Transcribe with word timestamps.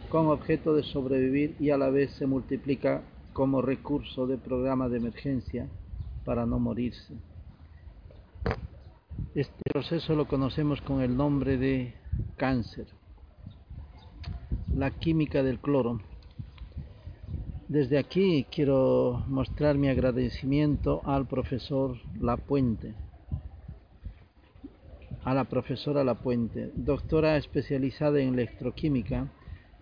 con 0.09 0.29
objeto 0.29 0.75
de 0.75 0.85
sobrevivir 0.85 1.57
y 1.59 1.71
a 1.71 1.77
la 1.77 1.91
vez 1.91 2.13
se 2.13 2.27
multiplica 2.27 3.03
como 3.33 3.61
recurso 3.61 4.27
de 4.27 4.39
programa 4.39 4.89
de 4.89 4.99
emergencia 4.99 5.69
para 6.25 6.47
no 6.47 6.59
morirse. 6.61 7.15
Este 9.35 9.63
proceso 9.71 10.15
lo 10.15 10.27
conocemos 10.27 10.81
con 10.81 11.03
el 11.03 11.17
nombre 11.17 11.59
de 11.59 11.95
cáncer. 12.37 12.87
La 14.75 14.91
química 14.91 15.43
del 15.43 15.59
cloro. 15.59 16.01
Desde 17.69 17.99
aquí 17.99 18.47
quiero 18.49 19.25
mostrar 19.27 19.77
mi 19.77 19.89
agradecimiento 19.89 21.03
al 21.05 21.27
profesor 21.27 21.97
Lapuente, 22.21 22.95
a 25.25 25.35
la 25.35 25.47
profesora 25.47 26.05
Lapuente, 26.05 26.71
doctora 26.77 27.37
especializada 27.37 28.21
en 28.21 28.35
electroquímica 28.35 29.33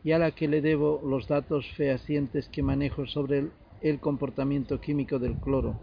y 0.02 0.12
a 0.12 0.18
la 0.18 0.30
que 0.30 0.48
le 0.48 0.62
debo 0.62 1.02
los 1.06 1.28
datos 1.28 1.70
fehacientes 1.76 2.48
que 2.48 2.62
manejo 2.62 3.06
sobre 3.06 3.40
el, 3.40 3.50
el 3.82 4.00
comportamiento 4.00 4.80
químico 4.80 5.18
del 5.18 5.34
cloro. 5.34 5.78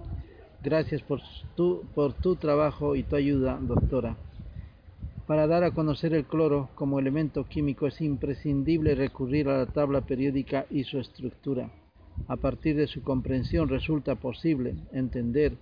Gracias 0.64 1.04
por 1.04 1.22
tu, 1.56 1.84
por 1.94 2.14
tu 2.14 2.36
trabajo 2.36 2.96
y 2.96 3.04
tu 3.04 3.16
ayuda, 3.16 3.60
doctora. 3.62 4.18
Para 5.28 5.46
dar 5.46 5.64
a 5.64 5.70
conocer 5.70 6.16
el 6.16 6.26
cloro 6.26 6.70
como 6.74 6.98
elemento 6.98 7.44
químico 7.44 7.86
es 7.86 8.02
imprescindible 8.02 8.96
recurrir 8.96 9.50
a 9.50 9.60
la 9.60 9.68
tabla 9.68 10.02
periódica 10.02 10.66
y 10.72 10.84
su 10.84 10.98
estructura. 10.98 11.70
A 12.28 12.38
partir 12.38 12.76
de 12.76 12.88
su 12.88 13.04
comprensión 13.04 13.68
resulta 13.68 14.16
posible 14.16 14.76
entender 14.94 15.58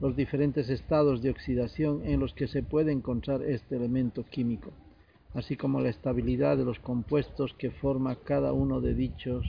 los 0.00 0.16
diferentes 0.16 0.68
estados 0.68 1.22
de 1.22 1.30
oxidación 1.30 2.02
en 2.04 2.20
los 2.20 2.34
que 2.34 2.48
se 2.48 2.62
puede 2.62 2.92
encontrar 2.92 3.42
este 3.42 3.76
elemento 3.76 4.24
químico, 4.24 4.72
así 5.34 5.56
como 5.56 5.80
la 5.80 5.90
estabilidad 5.90 6.56
de 6.56 6.64
los 6.64 6.78
compuestos 6.80 7.54
que 7.54 7.70
forma 7.70 8.16
cada 8.16 8.52
uno 8.52 8.80
de 8.80 8.94
dichos 8.94 9.46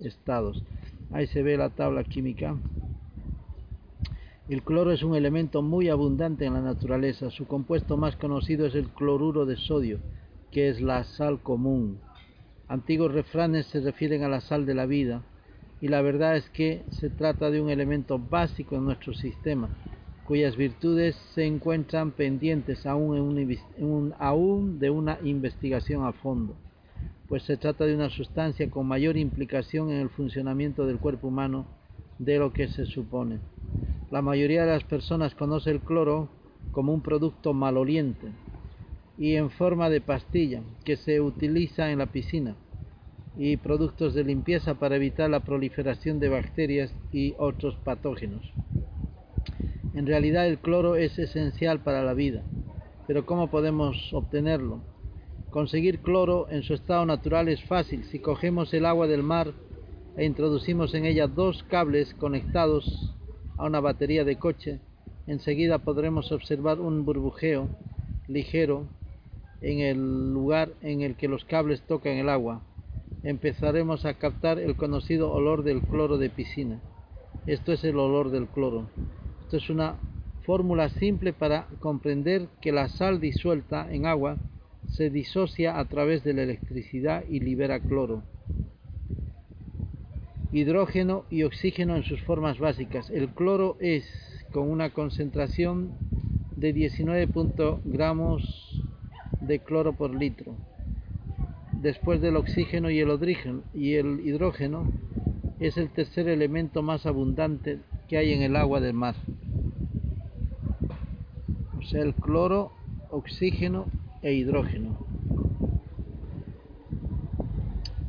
estados. 0.00 0.62
Ahí 1.12 1.26
se 1.28 1.42
ve 1.42 1.56
la 1.56 1.70
tabla 1.70 2.04
química. 2.04 2.56
El 4.48 4.62
cloro 4.62 4.92
es 4.92 5.02
un 5.02 5.14
elemento 5.14 5.62
muy 5.62 5.88
abundante 5.88 6.44
en 6.44 6.54
la 6.54 6.60
naturaleza. 6.60 7.30
Su 7.30 7.46
compuesto 7.46 7.96
más 7.96 8.16
conocido 8.16 8.66
es 8.66 8.74
el 8.74 8.88
cloruro 8.88 9.46
de 9.46 9.56
sodio, 9.56 9.98
que 10.50 10.68
es 10.68 10.80
la 10.80 11.04
sal 11.04 11.40
común. 11.42 11.98
Antiguos 12.68 13.12
refranes 13.12 13.66
se 13.66 13.80
refieren 13.80 14.22
a 14.22 14.28
la 14.28 14.40
sal 14.40 14.66
de 14.66 14.74
la 14.74 14.86
vida, 14.86 15.22
y 15.80 15.88
la 15.88 16.00
verdad 16.00 16.36
es 16.36 16.48
que 16.50 16.84
se 16.90 17.10
trata 17.10 17.50
de 17.50 17.60
un 17.60 17.70
elemento 17.70 18.18
básico 18.18 18.76
en 18.76 18.84
nuestro 18.84 19.12
sistema, 19.12 19.70
cuyas 20.24 20.56
virtudes 20.56 21.14
se 21.34 21.44
encuentran 21.44 22.12
pendientes 22.12 22.86
aún, 22.86 24.14
aún 24.18 24.78
de 24.78 24.90
una 24.90 25.18
investigación 25.22 26.04
a 26.04 26.12
fondo, 26.12 26.56
pues 27.28 27.42
se 27.42 27.56
trata 27.56 27.84
de 27.84 27.94
una 27.94 28.10
sustancia 28.10 28.68
con 28.70 28.86
mayor 28.86 29.16
implicación 29.16 29.90
en 29.90 30.00
el 30.00 30.08
funcionamiento 30.08 30.86
del 30.86 30.98
cuerpo 30.98 31.28
humano 31.28 31.66
de 32.18 32.38
lo 32.38 32.52
que 32.52 32.68
se 32.68 32.86
supone. 32.86 33.40
La 34.10 34.22
mayoría 34.22 34.64
de 34.64 34.72
las 34.72 34.84
personas 34.84 35.34
conoce 35.34 35.70
el 35.70 35.80
cloro 35.80 36.28
como 36.72 36.94
un 36.94 37.02
producto 37.02 37.52
maloliente 37.52 38.28
y 39.18 39.34
en 39.34 39.50
forma 39.50 39.90
de 39.90 40.00
pastilla 40.00 40.62
que 40.84 40.96
se 40.96 41.20
utiliza 41.20 41.90
en 41.90 41.98
la 41.98 42.06
piscina 42.06 42.56
y 43.38 43.58
productos 43.58 44.14
de 44.14 44.24
limpieza 44.24 44.74
para 44.74 44.96
evitar 44.96 45.28
la 45.28 45.40
proliferación 45.40 46.18
de 46.18 46.30
bacterias 46.30 46.92
y 47.12 47.34
otros 47.38 47.76
patógenos. 47.84 48.42
En 49.94 50.06
realidad 50.06 50.46
el 50.46 50.58
cloro 50.58 50.96
es 50.96 51.18
esencial 51.18 51.80
para 51.80 52.02
la 52.02 52.14
vida, 52.14 52.42
pero 53.06 53.26
¿cómo 53.26 53.50
podemos 53.50 54.12
obtenerlo? 54.12 54.80
Conseguir 55.50 56.00
cloro 56.00 56.48
en 56.50 56.62
su 56.62 56.74
estado 56.74 57.04
natural 57.06 57.48
es 57.48 57.62
fácil 57.64 58.04
si 58.04 58.18
cogemos 58.18 58.72
el 58.74 58.86
agua 58.86 59.06
del 59.06 59.22
mar 59.22 59.52
e 60.16 60.24
introducimos 60.24 60.94
en 60.94 61.04
ella 61.04 61.26
dos 61.26 61.62
cables 61.64 62.14
conectados 62.14 63.14
a 63.58 63.66
una 63.66 63.80
batería 63.80 64.24
de 64.24 64.36
coche, 64.36 64.80
enseguida 65.26 65.78
podremos 65.78 66.32
observar 66.32 66.80
un 66.80 67.04
burbujeo 67.04 67.68
ligero 68.28 68.84
en 69.60 69.80
el 69.80 70.32
lugar 70.32 70.70
en 70.80 71.02
el 71.02 71.16
que 71.16 71.28
los 71.28 71.44
cables 71.44 71.82
tocan 71.82 72.14
el 72.14 72.28
agua 72.28 72.62
empezaremos 73.22 74.04
a 74.04 74.14
captar 74.14 74.58
el 74.58 74.76
conocido 74.76 75.32
olor 75.32 75.62
del 75.62 75.82
cloro 75.82 76.18
de 76.18 76.30
piscina. 76.30 76.80
Esto 77.46 77.72
es 77.72 77.84
el 77.84 77.98
olor 77.98 78.30
del 78.30 78.46
cloro. 78.46 78.88
Esto 79.42 79.56
es 79.56 79.70
una 79.70 79.96
fórmula 80.44 80.88
simple 80.88 81.32
para 81.32 81.66
comprender 81.80 82.48
que 82.60 82.72
la 82.72 82.88
sal 82.88 83.20
disuelta 83.20 83.92
en 83.92 84.06
agua 84.06 84.36
se 84.88 85.10
disocia 85.10 85.78
a 85.78 85.84
través 85.86 86.22
de 86.24 86.34
la 86.34 86.42
electricidad 86.42 87.24
y 87.28 87.40
libera 87.40 87.80
cloro. 87.80 88.22
Hidrógeno 90.52 91.24
y 91.28 91.42
oxígeno 91.42 91.96
en 91.96 92.04
sus 92.04 92.22
formas 92.22 92.58
básicas. 92.58 93.10
El 93.10 93.28
cloro 93.30 93.76
es 93.80 94.06
con 94.52 94.70
una 94.70 94.90
concentración 94.90 95.92
de 96.56 96.72
19 96.72 97.28
gramos 97.84 98.82
de 99.40 99.58
cloro 99.58 99.92
por 99.92 100.14
litro 100.14 100.56
después 101.86 102.20
del 102.20 102.34
oxígeno 102.34 102.90
y 102.90 102.98
el, 102.98 104.20
hidrógeno, 104.24 104.90
es 105.60 105.76
el 105.76 105.88
tercer 105.90 106.28
elemento 106.28 106.82
más 106.82 107.06
abundante 107.06 107.78
que 108.08 108.18
hay 108.18 108.32
en 108.32 108.42
el 108.42 108.56
agua 108.56 108.80
del 108.80 108.92
mar. 108.92 109.14
O 111.78 111.82
sea, 111.82 112.02
el 112.02 112.14
cloro, 112.14 112.72
oxígeno 113.10 113.86
e 114.20 114.32
hidrógeno. 114.32 114.98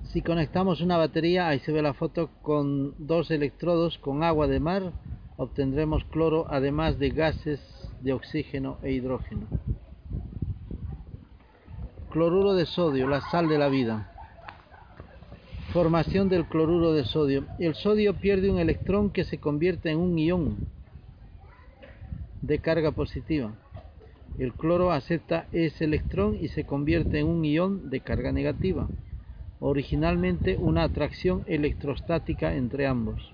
Si 0.05 0.23
conectamos 0.23 0.81
una 0.81 0.97
batería, 0.97 1.47
ahí 1.47 1.59
se 1.59 1.71
ve 1.71 1.83
la 1.83 1.93
foto, 1.93 2.31
con 2.41 2.95
dos 2.97 3.29
electrodos 3.29 3.99
con 3.99 4.23
agua 4.23 4.47
de 4.47 4.59
mar, 4.59 4.91
obtendremos 5.37 6.03
cloro 6.05 6.47
además 6.49 6.97
de 6.97 7.11
gases 7.11 7.59
de 8.01 8.13
oxígeno 8.13 8.79
e 8.81 8.91
hidrógeno. 8.93 9.45
Cloruro 12.09 12.53
de 12.53 12.65
sodio, 12.65 13.05
la 13.09 13.19
sal 13.19 13.49
de 13.49 13.57
la 13.57 13.67
vida. 13.67 14.09
Formación 15.73 16.29
del 16.29 16.45
cloruro 16.45 16.93
de 16.93 17.03
sodio. 17.03 17.43
El 17.59 17.75
sodio 17.75 18.13
pierde 18.13 18.49
un 18.49 18.59
electrón 18.59 19.09
que 19.09 19.25
se 19.25 19.39
convierte 19.39 19.91
en 19.91 19.99
un 19.99 20.17
ión 20.17 20.57
de 22.41 22.59
carga 22.59 22.91
positiva. 22.91 23.51
El 24.39 24.53
cloro 24.53 24.93
acepta 24.93 25.47
ese 25.51 25.83
electrón 25.83 26.37
y 26.39 26.47
se 26.47 26.63
convierte 26.63 27.19
en 27.19 27.27
un 27.27 27.43
ion 27.43 27.89
de 27.89 27.99
carga 27.99 28.31
negativa. 28.31 28.87
Originalmente 29.59 30.55
una 30.57 30.83
atracción 30.83 31.43
electrostática 31.45 32.55
entre 32.55 32.87
ambos. 32.87 33.33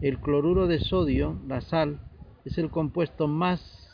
El 0.00 0.18
cloruro 0.18 0.68
de 0.68 0.78
sodio, 0.78 1.40
la 1.48 1.60
sal, 1.60 1.98
es 2.44 2.56
el 2.56 2.70
compuesto 2.70 3.26
más 3.26 3.91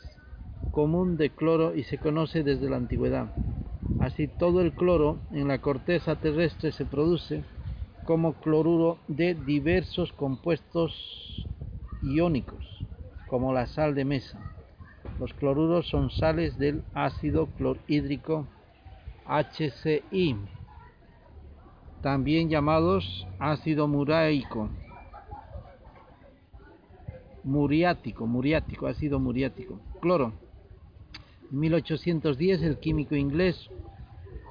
común 0.71 1.17
de 1.17 1.29
cloro 1.29 1.75
y 1.75 1.83
se 1.83 1.97
conoce 1.97 2.43
desde 2.43 2.69
la 2.69 2.77
antigüedad. 2.77 3.31
Así 3.99 4.27
todo 4.27 4.61
el 4.61 4.71
cloro 4.73 5.19
en 5.31 5.47
la 5.47 5.59
corteza 5.59 6.15
terrestre 6.15 6.71
se 6.71 6.85
produce 6.85 7.43
como 8.05 8.33
cloruro 8.33 8.97
de 9.07 9.35
diversos 9.35 10.13
compuestos 10.13 11.45
iónicos, 12.01 12.63
como 13.27 13.53
la 13.53 13.67
sal 13.67 13.93
de 13.95 14.05
mesa. 14.05 14.39
Los 15.19 15.33
cloruros 15.33 15.87
son 15.89 16.09
sales 16.11 16.57
del 16.57 16.81
ácido 16.93 17.47
clorhídrico 17.57 18.47
HCI, 19.25 20.37
también 22.01 22.49
llamados 22.49 23.27
ácido 23.37 23.87
muraico, 23.87 24.69
muriático, 27.43 28.25
muriático, 28.25 28.87
ácido 28.87 29.19
muriático, 29.19 29.79
cloro. 30.01 30.33
En 31.51 31.59
1810 31.59 32.61
el 32.61 32.77
químico 32.77 33.15
inglés 33.15 33.69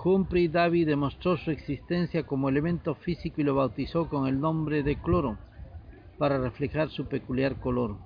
Humphrey 0.02 0.48
Davy 0.48 0.84
demostró 0.84 1.36
su 1.36 1.52
existencia 1.52 2.24
como 2.24 2.48
elemento 2.48 2.94
físico 2.96 3.40
y 3.40 3.44
lo 3.44 3.54
bautizó 3.54 4.08
con 4.08 4.26
el 4.26 4.40
nombre 4.40 4.82
de 4.82 4.96
cloro 4.96 5.38
para 6.18 6.38
reflejar 6.38 6.90
su 6.90 7.06
peculiar 7.06 7.56
color. 7.60 7.96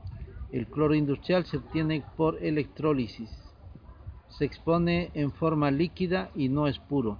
El 0.52 0.66
cloro 0.66 0.94
industrial 0.94 1.46
se 1.46 1.56
obtiene 1.56 2.04
por 2.16 2.42
electrólisis. 2.44 3.30
Se 4.28 4.44
expone 4.44 5.10
en 5.14 5.32
forma 5.32 5.70
líquida 5.70 6.30
y 6.34 6.50
no 6.50 6.66
es 6.66 6.78
puro. 6.78 7.18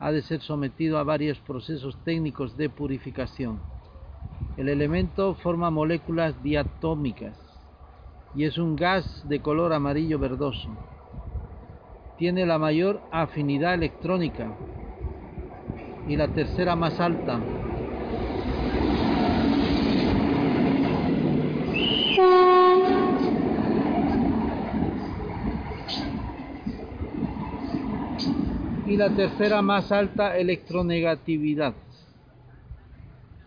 Ha 0.00 0.10
de 0.10 0.22
ser 0.22 0.40
sometido 0.40 0.98
a 0.98 1.04
varios 1.04 1.38
procesos 1.40 2.02
técnicos 2.04 2.56
de 2.56 2.70
purificación. 2.70 3.60
El 4.56 4.70
elemento 4.70 5.34
forma 5.34 5.70
moléculas 5.70 6.42
diatómicas 6.42 7.45
y 8.36 8.44
es 8.44 8.58
un 8.58 8.76
gas 8.76 9.26
de 9.28 9.40
color 9.40 9.72
amarillo 9.72 10.18
verdoso. 10.18 10.68
Tiene 12.18 12.44
la 12.44 12.58
mayor 12.58 13.00
afinidad 13.10 13.72
electrónica 13.74 14.52
y 16.06 16.16
la 16.16 16.28
tercera 16.28 16.76
más 16.76 17.00
alta. 17.00 17.40
Y 28.86 28.96
la 28.96 29.10
tercera 29.10 29.62
más 29.62 29.90
alta 29.90 30.36
electronegatividad 30.36 31.74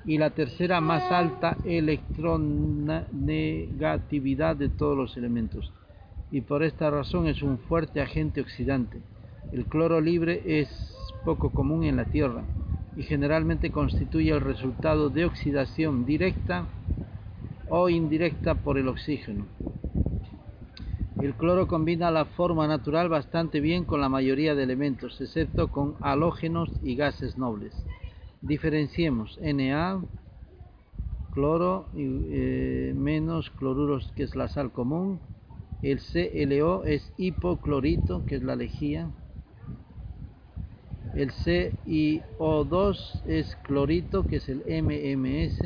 y 0.06 0.18
la 0.18 0.32
tercera 0.32 0.82
más 0.82 1.12
alta 1.12 1.60
electronegatividad 1.64 4.56
de 4.56 4.70
todos 4.70 4.98
los 4.98 5.16
elementos 5.18 5.72
y 6.32 6.42
por 6.42 6.64
esta 6.64 6.90
razón 6.90 7.28
es 7.28 7.42
un 7.42 7.58
fuerte 7.58 8.02
agente 8.02 8.42
oxidante. 8.42 9.00
El 9.52 9.66
cloro 9.66 10.00
libre 10.00 10.42
es 10.46 10.70
poco 11.26 11.50
común 11.50 11.84
en 11.84 11.98
la 11.98 12.06
Tierra 12.06 12.44
y 12.96 13.04
generalmente 13.04 13.72
constituye 13.72 14.32
el 14.32 14.42
resultado 14.42 15.10
de 15.10 15.26
oxidación 15.26 16.06
directa 16.06 16.68
o 17.68 17.90
indirecta 17.90 18.56
por 18.56 18.78
el 18.78 18.88
oxígeno. 18.88 19.48
El 21.20 21.34
cloro 21.34 21.68
combina 21.68 22.12
la 22.12 22.26
forma 22.26 22.68
natural 22.68 23.10
bastante 23.10 23.60
bien 23.60 23.84
con 23.84 24.00
la 24.00 24.08
mayoría 24.08 24.56
de 24.56 24.64
elementos, 24.64 25.20
excepto 25.20 25.68
con 25.68 25.96
halógenos 26.02 26.70
y 26.82 26.96
gases 26.96 27.38
nobles. 27.38 27.74
Diferenciemos 28.42 29.38
Na, 29.42 30.02
cloro 31.34 31.88
eh, 31.96 32.94
menos 32.96 33.50
cloruros, 33.50 34.14
que 34.16 34.24
es 34.24 34.34
la 34.36 34.48
sal 34.48 34.72
común. 34.72 35.20
El 35.82 36.00
CLO 36.00 36.86
es 36.86 37.12
hipoclorito, 37.18 38.26
que 38.26 38.36
es 38.36 38.44
la 38.44 38.56
lejía. 38.56 39.10
El 41.16 41.32
CiO2 41.32 43.26
es 43.26 43.58
clorito, 43.64 44.24
que 44.26 44.38
es 44.38 44.48
el 44.48 44.60
MMS. 44.60 45.60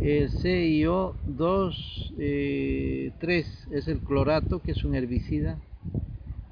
El 0.00 0.30
CiO2 0.30 2.14
eh, 2.18 3.12
3 3.18 3.68
es 3.70 3.88
el 3.88 4.00
clorato, 4.00 4.60
que 4.60 4.72
es 4.72 4.84
un 4.84 4.94
herbicida. 4.94 5.58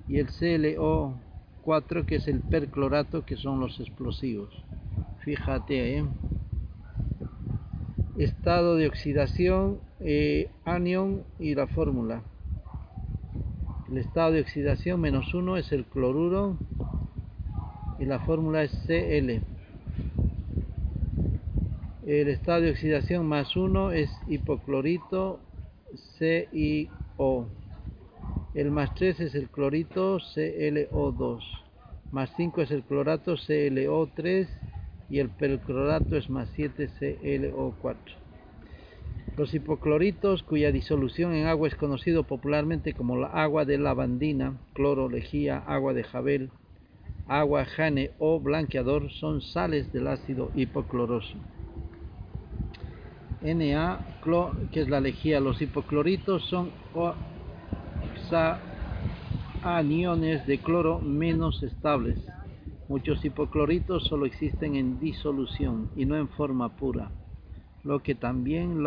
Y 0.09 0.19
el 0.19 0.29
CLO 0.29 1.15
4 1.65 2.05
que 2.07 2.17
es 2.17 2.29
el 2.29 2.41
perclorato 2.41 3.25
que 3.25 3.37
son 3.37 3.59
los 3.61 3.81
explosivos. 3.81 4.51
Fíjate 5.25 6.05
estado 8.19 8.77
de 8.77 8.87
oxidación 8.87 9.81
eh, 10.01 10.51
anión 10.65 11.25
y 11.39 11.55
la 11.55 11.67
fórmula. 11.67 12.23
El 13.91 13.99
estado 13.99 14.33
de 14.33 14.43
oxidación 14.43 15.01
menos 15.01 15.33
1 15.35 15.57
es 15.57 15.73
el 15.73 15.85
cloruro 15.85 16.57
y 17.99 18.05
la 18.05 18.21
fórmula 18.21 18.63
es 18.63 18.73
Cl. 18.87 19.41
El 22.07 22.29
estado 22.29 22.61
de 22.63 22.71
oxidación 22.71 23.27
más 23.27 23.57
1 23.57 23.93
es 23.93 24.11
hipoclorito 24.29 25.41
CiO 26.19 27.49
el 28.55 28.71
más 28.71 28.95
3 28.95 29.19
es 29.19 29.35
el 29.35 29.49
clorito 29.49 30.19
ClO2. 30.19 31.41
Más 32.13 32.33
5 32.37 32.63
es 32.63 32.71
el 32.71 32.85
clorato 32.85 33.35
ClO3 33.35 34.49
y 35.11 35.19
el 35.19 35.29
perclorato 35.29 36.17
es 36.17 36.31
más 36.31 36.49
7 36.55 36.89
ClO4. 37.01 37.97
Los 39.37 39.53
hipocloritos, 39.53 40.45
cuya 40.45 40.71
disolución 40.71 41.35
en 41.35 41.47
agua 41.49 41.67
es 41.67 41.75
conocido 41.75 42.23
popularmente 42.23 42.93
como 42.93 43.17
la 43.17 43.27
agua 43.27 43.65
de 43.65 43.79
lavandina, 43.79 44.61
cloro, 44.73 45.09
lejía, 45.09 45.59
agua 45.59 45.93
de 45.93 46.05
jabel, 46.05 46.51
agua 47.27 47.65
jane 47.65 48.13
o 48.21 48.39
blanqueador, 48.39 49.11
son 49.11 49.41
sales 49.41 49.93
del 49.93 50.07
ácido 50.07 50.53
hipocloroso. 50.55 51.35
Na, 53.43 54.01
que 54.71 54.81
es 54.81 54.89
la 54.89 55.01
lejía, 55.01 55.41
los 55.41 55.61
hipocloritos 55.61 56.45
son 56.49 56.71
aniones 59.63 60.47
de 60.47 60.59
cloro 60.59 61.01
menos 61.01 61.63
estables. 61.63 62.19
Muchos 62.89 63.25
hipocloritos 63.25 64.07
solo 64.07 64.27
existen 64.27 64.77
en 64.77 65.01
disolución 65.01 65.89
y 65.97 66.05
no 66.05 66.17
en 66.17 66.29
forma 66.29 66.77
pura, 66.77 67.11
lo 67.83 68.03
que 68.03 68.15
también 68.15 68.83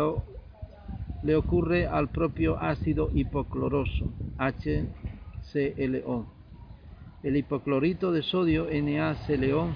le 1.22 1.36
ocurre 1.36 1.86
al 1.86 2.08
propio 2.08 2.60
ácido 2.60 3.10
hipocloroso, 3.12 4.06
HClO. 4.38 6.26
El 7.24 7.36
hipoclorito 7.36 8.12
de 8.12 8.22
sodio, 8.22 8.68
NaClO, 8.70 9.68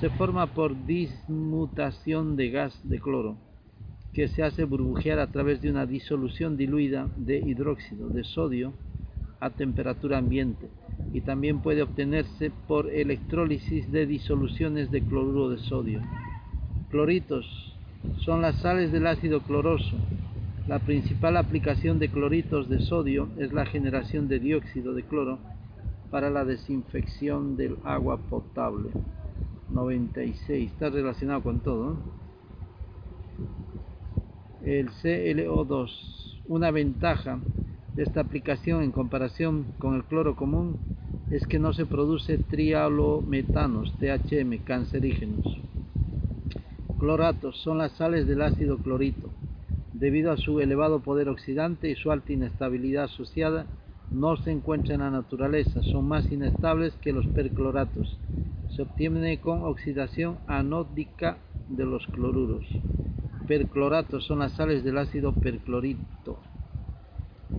se 0.00 0.08
forma 0.10 0.46
por 0.46 0.86
dismutación 0.86 2.36
de 2.36 2.50
gas 2.50 2.80
de 2.82 2.98
cloro, 2.98 3.36
que 4.14 4.28
se 4.28 4.42
hace 4.42 4.64
burbujear 4.64 5.18
a 5.18 5.26
través 5.26 5.60
de 5.60 5.70
una 5.70 5.84
disolución 5.84 6.56
diluida 6.56 7.08
de 7.16 7.38
hidróxido 7.38 8.08
de 8.08 8.24
sodio 8.24 8.72
a 9.40 9.50
temperatura 9.50 10.18
ambiente 10.18 10.68
y 11.12 11.22
también 11.22 11.60
puede 11.60 11.82
obtenerse 11.82 12.52
por 12.68 12.90
electrólisis 12.90 13.90
de 13.90 14.06
disoluciones 14.06 14.90
de 14.90 15.02
cloruro 15.02 15.48
de 15.48 15.58
sodio. 15.58 16.00
Cloritos 16.90 17.46
son 18.18 18.42
las 18.42 18.56
sales 18.56 18.92
del 18.92 19.06
ácido 19.06 19.40
cloroso. 19.40 19.96
La 20.68 20.78
principal 20.78 21.36
aplicación 21.36 21.98
de 21.98 22.10
cloritos 22.10 22.68
de 22.68 22.80
sodio 22.80 23.28
es 23.38 23.52
la 23.52 23.66
generación 23.66 24.28
de 24.28 24.38
dióxido 24.38 24.94
de 24.94 25.02
cloro 25.02 25.38
para 26.10 26.30
la 26.30 26.44
desinfección 26.44 27.56
del 27.56 27.76
agua 27.84 28.18
potable. 28.18 28.90
96, 29.70 30.70
está 30.70 30.90
relacionado 30.90 31.42
con 31.42 31.60
todo. 31.60 31.96
El 34.62 34.90
ClO2, 34.90 36.42
una 36.46 36.70
ventaja 36.70 37.38
esta 37.96 38.20
aplicación 38.20 38.82
en 38.82 38.92
comparación 38.92 39.64
con 39.78 39.94
el 39.94 40.04
cloro 40.04 40.36
común 40.36 40.78
es 41.30 41.46
que 41.46 41.58
no 41.58 41.72
se 41.72 41.86
produce 41.86 42.38
trialometanos, 42.38 43.92
THM, 43.98 44.58
cancerígenos. 44.64 45.58
Cloratos 46.98 47.56
son 47.58 47.78
las 47.78 47.92
sales 47.92 48.26
del 48.26 48.42
ácido 48.42 48.78
clorito. 48.78 49.30
Debido 49.92 50.30
a 50.30 50.36
su 50.36 50.60
elevado 50.60 51.00
poder 51.00 51.28
oxidante 51.28 51.90
y 51.90 51.96
su 51.96 52.12
alta 52.12 52.32
inestabilidad 52.32 53.04
asociada, 53.04 53.66
no 54.12 54.36
se 54.36 54.50
encuentran 54.50 55.00
en 55.00 55.06
la 55.06 55.10
naturaleza, 55.10 55.82
son 55.82 56.06
más 56.06 56.30
inestables 56.30 56.94
que 57.00 57.12
los 57.12 57.26
percloratos. 57.28 58.18
Se 58.74 58.82
obtiene 58.82 59.38
con 59.40 59.62
oxidación 59.62 60.38
anódica 60.46 61.38
de 61.68 61.86
los 61.86 62.06
cloruros. 62.08 62.64
Percloratos 63.46 64.26
son 64.26 64.40
las 64.40 64.52
sales 64.52 64.84
del 64.84 64.98
ácido 64.98 65.32
perclorito 65.32 66.38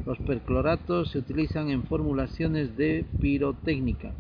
Los 0.06 0.18
percloratos 0.20 1.10
se 1.10 1.20
utilizan 1.20 1.70
en 1.70 1.84
formulaciones 1.84 2.76
de 2.78 3.06
pirotécnica 3.20 4.14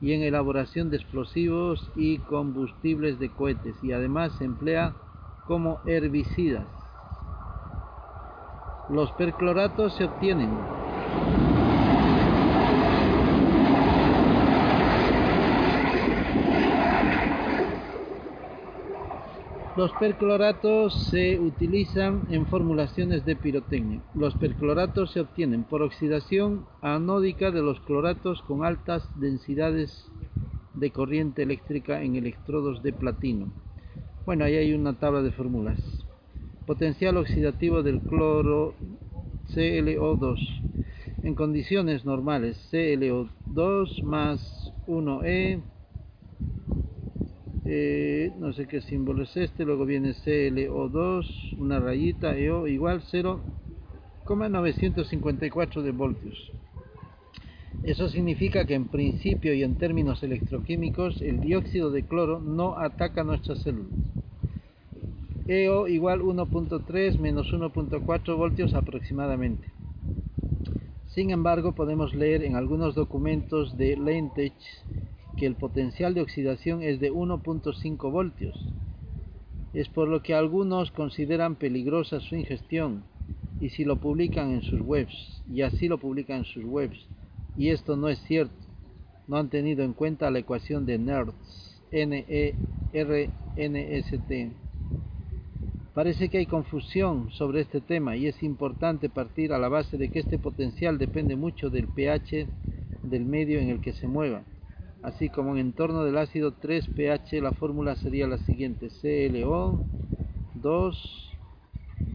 y 0.00 0.12
en 0.12 0.22
elaboración 0.22 0.90
de 0.90 0.96
explosivos 0.96 1.88
y 1.94 2.18
combustibles 2.18 3.18
de 3.18 3.30
cohetes 3.30 3.76
y 3.82 3.92
además 3.92 4.32
se 4.32 4.44
emplea 4.44 4.94
como 5.46 5.78
herbicidas. 5.86 6.66
Los 8.90 9.10
percloratos 9.12 9.94
se 9.94 10.04
obtienen 10.04 10.50
Los 19.76 19.90
percloratos 19.94 20.94
se 21.10 21.36
utilizan 21.40 22.26
en 22.30 22.46
formulaciones 22.46 23.24
de 23.24 23.34
pirotecnia. 23.34 24.00
Los 24.14 24.36
percloratos 24.36 25.10
se 25.10 25.20
obtienen 25.20 25.64
por 25.64 25.82
oxidación 25.82 26.64
anódica 26.80 27.50
de 27.50 27.60
los 27.60 27.80
cloratos 27.80 28.40
con 28.42 28.64
altas 28.64 29.10
densidades 29.16 30.12
de 30.74 30.92
corriente 30.92 31.42
eléctrica 31.42 32.04
en 32.04 32.14
electrodos 32.14 32.84
de 32.84 32.92
platino. 32.92 33.52
Bueno, 34.24 34.44
ahí 34.44 34.54
hay 34.54 34.74
una 34.74 34.96
tabla 35.00 35.22
de 35.22 35.32
fórmulas. 35.32 35.80
Potencial 36.66 37.16
oxidativo 37.16 37.82
del 37.82 38.00
cloro 38.00 38.76
ClO2 39.56 40.38
en 41.24 41.34
condiciones 41.34 42.04
normales 42.04 42.56
ClO2 42.72 44.02
más 44.04 44.72
1E 44.86 45.62
eh, 47.64 48.32
no 48.38 48.52
sé 48.52 48.66
qué 48.66 48.82
símbolo 48.82 49.22
es 49.22 49.34
este, 49.36 49.64
luego 49.64 49.86
viene 49.86 50.14
CLO2, 50.14 51.56
una 51.58 51.80
rayita, 51.80 52.36
EO 52.36 52.66
igual 52.66 53.02
0,954 53.10 55.82
de 55.82 55.92
voltios. 55.92 56.52
Eso 57.82 58.08
significa 58.08 58.66
que 58.66 58.74
en 58.74 58.86
principio 58.86 59.54
y 59.54 59.62
en 59.62 59.76
términos 59.76 60.22
electroquímicos 60.22 61.22
el 61.22 61.40
dióxido 61.40 61.90
de 61.90 62.04
cloro 62.04 62.40
no 62.40 62.78
ataca 62.78 63.24
nuestras 63.24 63.60
células. 63.60 63.92
EO 65.46 65.88
igual 65.88 66.22
1.3 66.22 67.18
menos 67.18 67.52
1.4 67.52 68.36
voltios 68.36 68.72
aproximadamente. 68.72 69.68
Sin 71.08 71.30
embargo, 71.30 71.72
podemos 71.72 72.14
leer 72.14 72.42
en 72.42 72.56
algunos 72.56 72.94
documentos 72.94 73.76
de 73.76 73.96
Lentech 73.96 74.54
que 75.34 75.46
el 75.46 75.56
potencial 75.56 76.14
de 76.14 76.20
oxidación 76.20 76.82
es 76.82 77.00
de 77.00 77.12
1.5 77.12 78.10
voltios. 78.10 78.56
Es 79.72 79.88
por 79.88 80.08
lo 80.08 80.22
que 80.22 80.34
algunos 80.34 80.90
consideran 80.92 81.56
peligrosa 81.56 82.20
su 82.20 82.36
ingestión 82.36 83.02
y 83.60 83.70
si 83.70 83.84
lo 83.84 83.96
publican 83.96 84.52
en 84.52 84.62
sus 84.62 84.80
webs, 84.80 85.42
y 85.52 85.62
así 85.62 85.88
lo 85.88 85.98
publican 85.98 86.38
en 86.38 86.44
sus 86.44 86.64
webs, 86.64 86.98
y 87.56 87.68
esto 87.70 87.96
no 87.96 88.08
es 88.08 88.18
cierto, 88.24 88.54
no 89.26 89.36
han 89.36 89.48
tenido 89.48 89.84
en 89.84 89.92
cuenta 89.94 90.30
la 90.30 90.40
ecuación 90.40 90.86
de 90.86 90.98
NERDS, 90.98 91.82
N-E-R-N-S-T. 91.92 92.52
Parece 95.94 96.28
que 96.28 96.38
hay 96.38 96.46
confusión 96.46 97.30
sobre 97.30 97.60
este 97.60 97.80
tema 97.80 98.16
y 98.16 98.26
es 98.26 98.42
importante 98.42 99.08
partir 99.08 99.52
a 99.52 99.58
la 99.60 99.68
base 99.68 99.96
de 99.96 100.10
que 100.10 100.18
este 100.18 100.38
potencial 100.38 100.98
depende 100.98 101.36
mucho 101.36 101.70
del 101.70 101.86
pH 101.86 102.48
del 103.04 103.24
medio 103.24 103.60
en 103.60 103.68
el 103.68 103.80
que 103.80 103.92
se 103.92 104.08
mueva 104.08 104.42
así 105.04 105.28
como 105.28 105.52
en 105.52 105.58
entorno 105.58 106.02
del 106.02 106.16
ácido 106.18 106.54
3 106.54 106.88
pH 106.88 107.40
la 107.40 107.52
fórmula 107.52 107.94
sería 107.96 108.26
la 108.26 108.38
siguiente 108.38 108.88
ClO 108.88 109.84
2 110.54 111.30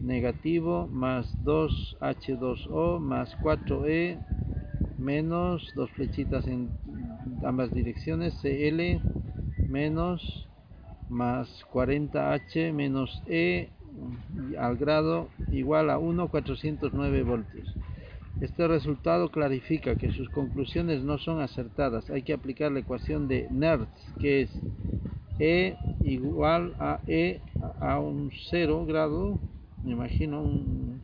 negativo 0.02 0.88
más 0.88 1.36
2H2O 1.44 2.98
más 2.98 3.36
4E 3.38 4.18
menos 4.98 5.72
dos 5.74 5.90
flechitas 5.92 6.46
en 6.46 6.68
ambas 7.44 7.72
direcciones 7.72 8.34
Cl 8.42 9.00
menos 9.68 10.48
más 11.08 11.64
40H 11.72 12.72
menos 12.72 13.22
E 13.26 13.70
al 14.58 14.76
grado 14.76 15.28
igual 15.50 15.90
a 15.90 15.98
1,409 15.98 17.22
voltios. 17.22 17.74
Este 18.40 18.66
resultado 18.66 19.30
clarifica 19.30 19.96
que 19.96 20.10
sus 20.10 20.30
conclusiones 20.30 21.02
no 21.02 21.18
son 21.18 21.40
acertadas. 21.40 22.08
Hay 22.10 22.22
que 22.22 22.32
aplicar 22.32 22.72
la 22.72 22.80
ecuación 22.80 23.28
de 23.28 23.48
Nertz, 23.50 24.14
que 24.18 24.42
es 24.42 24.50
E 25.38 25.76
igual 26.02 26.74
a 26.78 27.00
E 27.06 27.40
a 27.80 27.98
un 27.98 28.30
0 28.50 28.86
grado, 28.86 29.38
me 29.84 29.92
imagino 29.92 30.42
un 30.42 31.02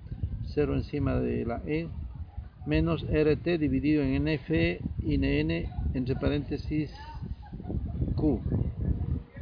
0 0.54 0.76
encima 0.76 1.16
de 1.16 1.44
la 1.44 1.62
E, 1.66 1.88
menos 2.66 3.04
RT 3.10 3.58
dividido 3.58 4.02
en 4.02 4.24
NF 4.24 4.50
y 5.02 5.18
NN 5.18 5.66
entre 5.94 6.16
paréntesis 6.16 6.90
Q. 8.14 8.40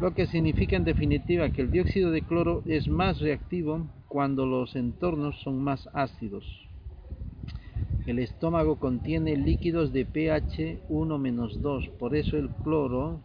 Lo 0.00 0.14
que 0.14 0.26
significa 0.26 0.76
en 0.76 0.84
definitiva 0.84 1.50
que 1.50 1.62
el 1.62 1.70
dióxido 1.70 2.10
de 2.10 2.22
cloro 2.22 2.62
es 2.66 2.88
más 2.88 3.20
reactivo 3.20 3.86
cuando 4.08 4.46
los 4.46 4.76
entornos 4.76 5.40
son 5.42 5.62
más 5.62 5.88
ácidos. 5.92 6.63
El 8.06 8.18
estómago 8.18 8.76
contiene 8.76 9.34
líquidos 9.34 9.94
de 9.94 10.04
pH 10.04 10.80
1-2, 10.90 11.88
por 11.98 12.14
eso 12.14 12.36
el 12.36 12.50
cloro, 12.62 13.20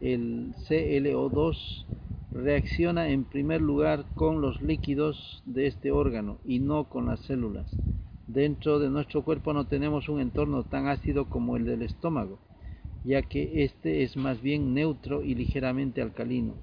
el 0.00 0.54
ClO2, 0.68 1.84
reacciona 2.32 3.08
en 3.08 3.24
primer 3.24 3.60
lugar 3.60 4.04
con 4.14 4.40
los 4.40 4.62
líquidos 4.62 5.42
de 5.46 5.66
este 5.66 5.90
órgano 5.90 6.38
y 6.46 6.60
no 6.60 6.84
con 6.84 7.06
las 7.06 7.18
células. 7.20 7.66
Dentro 8.28 8.78
de 8.78 8.88
nuestro 8.88 9.24
cuerpo 9.24 9.52
no 9.52 9.66
tenemos 9.66 10.08
un 10.08 10.20
entorno 10.20 10.62
tan 10.62 10.86
ácido 10.86 11.24
como 11.24 11.56
el 11.56 11.64
del 11.64 11.82
estómago, 11.82 12.38
ya 13.02 13.22
que 13.22 13.64
este 13.64 14.04
es 14.04 14.16
más 14.16 14.40
bien 14.40 14.74
neutro 14.74 15.24
y 15.24 15.34
ligeramente 15.34 16.02
alcalino. 16.02 16.54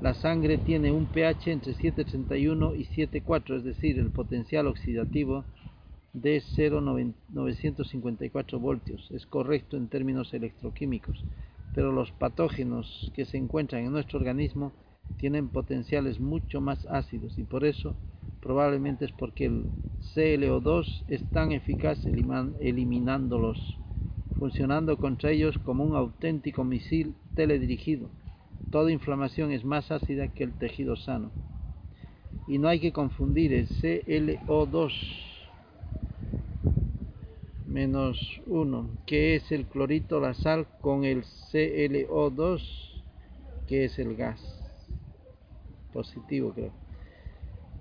La 0.00 0.14
sangre 0.14 0.56
tiene 0.56 0.90
un 0.90 1.04
pH 1.04 1.52
entre 1.52 1.74
7,31 1.74 2.76
y 2.78 2.84
7,4, 2.84 3.58
es 3.58 3.64
decir, 3.64 3.98
el 3.98 4.10
potencial 4.10 4.66
oxidativo 4.68 5.44
de 6.12 6.40
0,954 6.40 8.58
voltios. 8.58 9.08
Es 9.10 9.26
correcto 9.26 9.76
en 9.76 9.88
términos 9.88 10.34
electroquímicos, 10.34 11.24
pero 11.74 11.92
los 11.92 12.10
patógenos 12.12 13.10
que 13.14 13.24
se 13.24 13.38
encuentran 13.38 13.84
en 13.84 13.92
nuestro 13.92 14.18
organismo 14.18 14.72
tienen 15.18 15.48
potenciales 15.48 16.20
mucho 16.20 16.60
más 16.60 16.86
ácidos 16.86 17.38
y 17.38 17.44
por 17.44 17.64
eso 17.64 17.94
probablemente 18.40 19.06
es 19.06 19.12
porque 19.12 19.46
el 19.46 19.64
ClO2 20.14 21.04
es 21.08 21.24
tan 21.30 21.52
eficaz 21.52 22.04
eliminándolos, 22.60 23.78
funcionando 24.38 24.98
contra 24.98 25.30
ellos 25.30 25.56
como 25.58 25.84
un 25.84 25.96
auténtico 25.96 26.64
misil 26.64 27.14
teledirigido. 27.34 28.08
Toda 28.70 28.90
inflamación 28.90 29.52
es 29.52 29.64
más 29.64 29.90
ácida 29.90 30.28
que 30.28 30.44
el 30.44 30.52
tejido 30.52 30.96
sano. 30.96 31.30
Y 32.48 32.58
no 32.58 32.68
hay 32.68 32.80
que 32.80 32.92
confundir 32.92 33.52
el 33.52 33.68
ClO2 33.68 35.31
menos 37.72 38.42
1, 38.46 38.90
que 39.06 39.36
es 39.36 39.50
el 39.50 39.64
clorito, 39.66 40.20
la 40.20 40.34
sal, 40.34 40.66
con 40.80 41.04
el 41.04 41.24
ClO2, 41.24 42.62
que 43.66 43.86
es 43.86 43.98
el 43.98 44.14
gas. 44.14 44.40
Positivo, 45.92 46.52
creo. 46.52 46.72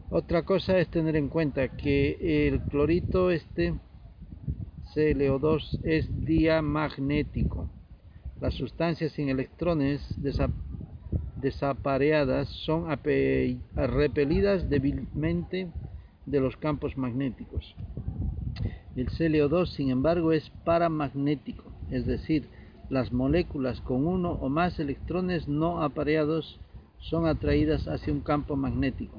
Otra 0.10 0.44
cosa 0.44 0.78
es 0.80 0.90
tener 0.90 1.16
en 1.16 1.30
cuenta 1.30 1.70
que 1.70 2.48
el 2.48 2.62
clorito, 2.62 3.32
este 3.32 3.74
ClO2, 4.96 5.80
es 5.84 6.26
diamagnético. 6.26 7.70
Las 8.40 8.54
sustancias 8.56 9.12
sin 9.14 9.30
electrones 9.30 10.02
desapareadas 11.36 12.50
son 12.66 12.88
repelidas 13.76 14.70
débilmente 14.70 15.70
de 16.26 16.40
los 16.40 16.58
campos 16.58 16.98
magnéticos. 16.98 17.76
El 18.96 19.08
ClO2, 19.10 19.68
sin 19.68 19.90
embargo, 19.90 20.34
es 20.34 20.50
paramagnético, 20.66 21.64
es 21.90 22.06
decir, 22.06 22.50
las 22.90 23.14
moléculas 23.14 23.80
con 23.82 24.06
uno 24.06 24.32
o 24.34 24.50
más 24.50 24.80
electrones 24.80 25.48
no 25.48 25.82
apareados 25.82 26.60
son 27.00 27.26
atraídas 27.26 27.88
hacia 27.88 28.12
un 28.12 28.20
campo 28.20 28.58
magnético. 28.58 29.18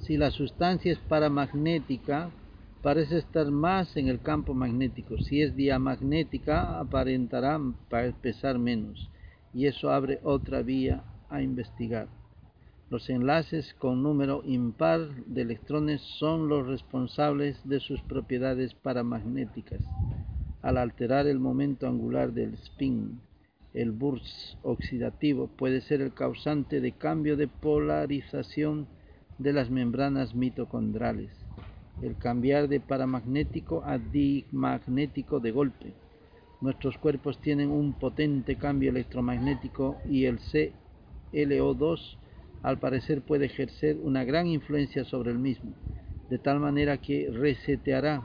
Si 0.00 0.16
la 0.16 0.30
sustancia 0.30 0.92
es 0.92 0.98
paramagnética, 0.98 2.30
parece 2.82 3.18
estar 3.18 3.50
más 3.50 3.96
en 3.96 4.08
el 4.08 4.20
campo 4.20 4.54
magnético. 4.54 5.18
Si 5.18 5.42
es 5.42 5.54
diamagnética, 5.54 6.80
aparentará 6.80 7.60
pesar 8.20 8.58
menos. 8.58 9.08
Y 9.54 9.66
eso 9.66 9.90
abre 9.90 10.18
otra 10.24 10.62
vía 10.62 11.04
a 11.28 11.42
investigar. 11.42 12.08
Los 12.92 13.08
enlaces 13.08 13.72
con 13.78 14.02
número 14.02 14.42
impar 14.44 15.24
de 15.24 15.40
electrones 15.40 16.02
son 16.18 16.50
los 16.50 16.66
responsables 16.66 17.58
de 17.66 17.80
sus 17.80 18.02
propiedades 18.02 18.74
paramagnéticas. 18.74 19.80
Al 20.60 20.76
alterar 20.76 21.26
el 21.26 21.38
momento 21.38 21.86
angular 21.86 22.34
del 22.34 22.52
spin, 22.52 23.18
el 23.72 23.92
burst 23.92 24.58
oxidativo 24.62 25.46
puede 25.46 25.80
ser 25.80 26.02
el 26.02 26.12
causante 26.12 26.82
de 26.82 26.92
cambio 26.92 27.38
de 27.38 27.48
polarización 27.48 28.86
de 29.38 29.54
las 29.54 29.70
membranas 29.70 30.34
mitocondriales. 30.34 31.30
el 32.02 32.18
cambiar 32.18 32.68
de 32.68 32.80
paramagnético 32.80 33.82
a 33.86 33.96
dimagnético 33.96 35.40
de 35.40 35.50
golpe. 35.50 35.94
Nuestros 36.60 36.98
cuerpos 36.98 37.40
tienen 37.40 37.70
un 37.70 37.94
potente 37.94 38.56
cambio 38.56 38.90
electromagnético 38.90 39.96
y 40.10 40.26
el 40.26 40.40
CLO2 40.40 42.18
al 42.62 42.78
parecer 42.78 43.22
puede 43.22 43.46
ejercer 43.46 43.96
una 44.02 44.24
gran 44.24 44.46
influencia 44.46 45.04
sobre 45.04 45.30
el 45.30 45.38
mismo, 45.38 45.72
de 46.30 46.38
tal 46.38 46.60
manera 46.60 46.98
que 46.98 47.30
reseteará 47.32 48.22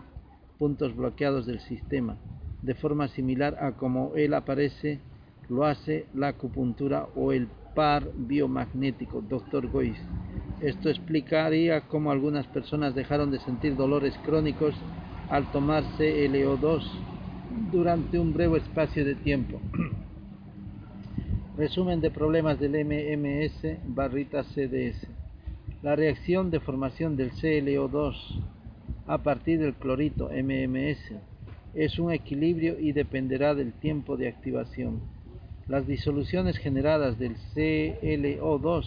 puntos 0.58 0.96
bloqueados 0.96 1.46
del 1.46 1.60
sistema, 1.62 2.18
de 2.62 2.74
forma 2.76 3.08
similar 3.10 3.58
a 3.60 3.74
como 3.74 4.16
él 4.16 4.34
aparece, 4.34 5.00
lo 5.50 5.66
hace 5.66 6.06
la 6.14 6.30
acupuntura 6.30 7.08
o 7.16 7.32
el 7.32 7.48
par 7.76 8.08
biomagnético, 8.16 9.22
Dr. 9.22 9.68
Goiz. 9.70 9.98
Esto 10.62 10.90
explicaría 10.90 11.82
cómo 11.82 12.12
algunas 12.12 12.48
personas 12.48 12.96
dejaron 12.96 13.32
de 13.32 13.40
sentir 13.40 13.76
dolores 13.76 14.18
crónicos 14.26 14.74
al 15.30 15.52
tomarse 15.52 16.28
LO2 16.30 16.82
durante 17.72 18.18
un 18.18 18.34
breve 18.34 18.58
espacio 18.58 19.06
de 19.06 19.16
tiempo. 19.16 19.60
Resumen 21.58 22.02
de 22.02 22.12
problemas 22.12 22.60
del 22.60 22.86
MMS 22.86 23.80
barrita 23.88 24.44
CDS. 24.44 25.08
La 25.82 25.96
reacción 25.96 26.52
de 26.52 26.60
formación 26.60 27.18
del 27.18 27.32
CLO2 27.32 28.14
a 29.08 29.18
partir 29.18 29.60
del 29.60 29.74
clorito 29.74 30.30
MMS 30.30 31.16
es 31.74 31.98
un 31.98 32.12
equilibrio 32.12 32.80
y 32.80 32.92
dependerá 32.92 33.56
del 33.56 33.74
tiempo 33.74 34.18
de 34.18 34.28
activación. 34.28 35.00
Las 35.68 35.88
disoluciones 35.88 36.60
generadas 36.60 37.18
del 37.18 37.38
CLO2 37.56 38.86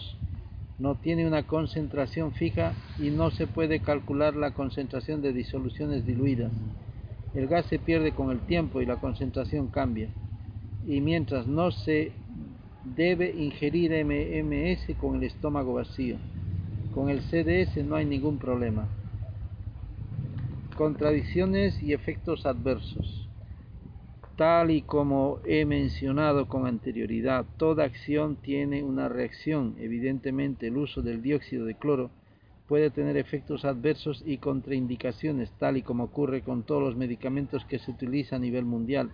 no 0.79 0.95
tienen 0.95 1.27
una 1.27 1.43
concentración 1.43 2.31
fija 2.31 2.71
y 2.97 3.09
no 3.09 3.31
se 3.31 3.47
puede 3.47 3.81
calcular 3.81 4.37
la 4.37 4.51
concentración 4.51 5.21
de 5.21 5.33
disoluciones 5.33 6.05
diluidas. 6.05 6.53
El 7.35 7.47
gas 7.47 7.65
se 7.65 7.79
pierde 7.79 8.13
con 8.13 8.31
el 8.31 8.39
tiempo 8.39 8.79
y 8.79 8.85
la 8.85 8.95
concentración 8.95 9.67
cambia. 9.67 10.07
Y 10.87 11.01
mientras 11.01 11.47
no 11.47 11.71
se 11.71 12.13
debe 12.83 13.31
ingerir 13.31 13.91
MMS 14.05 14.95
con 14.99 15.15
el 15.17 15.23
estómago 15.23 15.73
vacío. 15.73 16.17
Con 16.93 17.09
el 17.09 17.21
CDS 17.21 17.83
no 17.85 17.95
hay 17.95 18.05
ningún 18.05 18.37
problema. 18.37 18.87
Contradicciones 20.75 21.81
y 21.81 21.93
efectos 21.93 22.45
adversos. 22.45 23.29
Tal 24.35 24.71
y 24.71 24.81
como 24.81 25.39
he 25.45 25.65
mencionado 25.65 26.47
con 26.47 26.65
anterioridad, 26.65 27.45
toda 27.57 27.83
acción 27.83 28.37
tiene 28.37 28.81
una 28.81 29.07
reacción. 29.07 29.75
Evidentemente, 29.77 30.67
el 30.67 30.77
uso 30.77 31.01
del 31.01 31.21
dióxido 31.21 31.65
de 31.65 31.75
cloro 31.75 32.09
puede 32.67 32.89
tener 32.89 33.17
efectos 33.17 33.65
adversos 33.65 34.23
y 34.25 34.37
contraindicaciones, 34.37 35.51
tal 35.59 35.77
y 35.77 35.81
como 35.81 36.05
ocurre 36.05 36.41
con 36.41 36.63
todos 36.63 36.81
los 36.81 36.95
medicamentos 36.95 37.65
que 37.65 37.79
se 37.79 37.91
utilizan 37.91 38.37
a 38.37 38.45
nivel 38.45 38.65
mundial. 38.65 39.11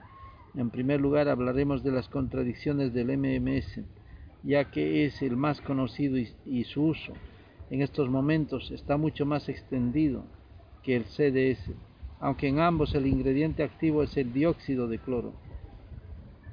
En 0.58 0.72
primer 0.72 1.00
lugar, 1.00 1.30
hablaremos 1.30 1.84
de 1.84 1.92
las 1.92 2.10
contradicciones 2.10 2.92
del 2.92 3.16
MMS, 3.16 3.80
ya 4.42 4.72
que 4.72 5.06
es 5.06 5.22
el 5.22 5.38
más 5.38 5.62
conocido 5.62 6.18
y, 6.18 6.64
su 6.64 6.84
uso 6.84 7.14
en 7.70 7.84
estos 7.84 8.10
momentos 8.10 8.72
está 8.72 8.98
mucho 8.98 9.24
más 9.24 9.50
extendido 9.50 10.24
que 10.82 10.96
el 10.96 11.06
CDS, 11.06 11.76
aunque 12.20 12.48
en 12.48 12.60
ambos 12.60 12.96
el 12.96 13.06
ingrediente 13.06 13.62
activo 13.62 14.02
es 14.02 14.18
el 14.18 14.34
dióxido 14.34 14.88
de 14.88 14.98
cloro. 14.98 15.34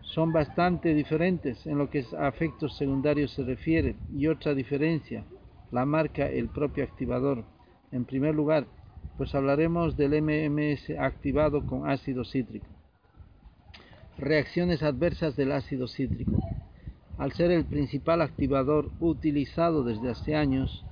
Son 0.02 0.32
bastante 0.32 0.92
diferentes 0.92 1.66
en 1.66 1.78
lo 1.78 1.88
que 1.88 2.04
a 2.18 2.28
efectos 2.28 2.76
secundarios 2.76 3.30
se 3.30 3.42
refiere 3.42 3.94
y 4.14 4.26
otra 4.26 4.54
diferencia 4.54 5.24
la 5.72 5.86
marca 5.86 6.26
el 6.26 6.48
propio 6.48 6.84
activador. 6.84 7.42
En 7.90 8.04
primer 8.04 8.34
lugar, 8.34 8.66
pues 9.16 9.34
hablaremos 9.34 9.96
del 9.96 10.20
MMS 10.20 10.90
activado 10.98 11.64
con 11.66 11.88
ácido 11.88 12.22
cítrico. 12.24 12.66
Reacciones 14.18 14.84
adversas 14.84 15.34
del 15.34 15.50
ácido 15.50 15.88
cítrico. 15.88 16.38
Al 17.18 17.32
ser 17.32 17.50
el 17.50 17.64
principal 17.64 18.22
activador 18.22 18.92
utilizado 19.00 19.82
desde 19.82 20.08
hace 20.08 20.36
años, 20.36 20.84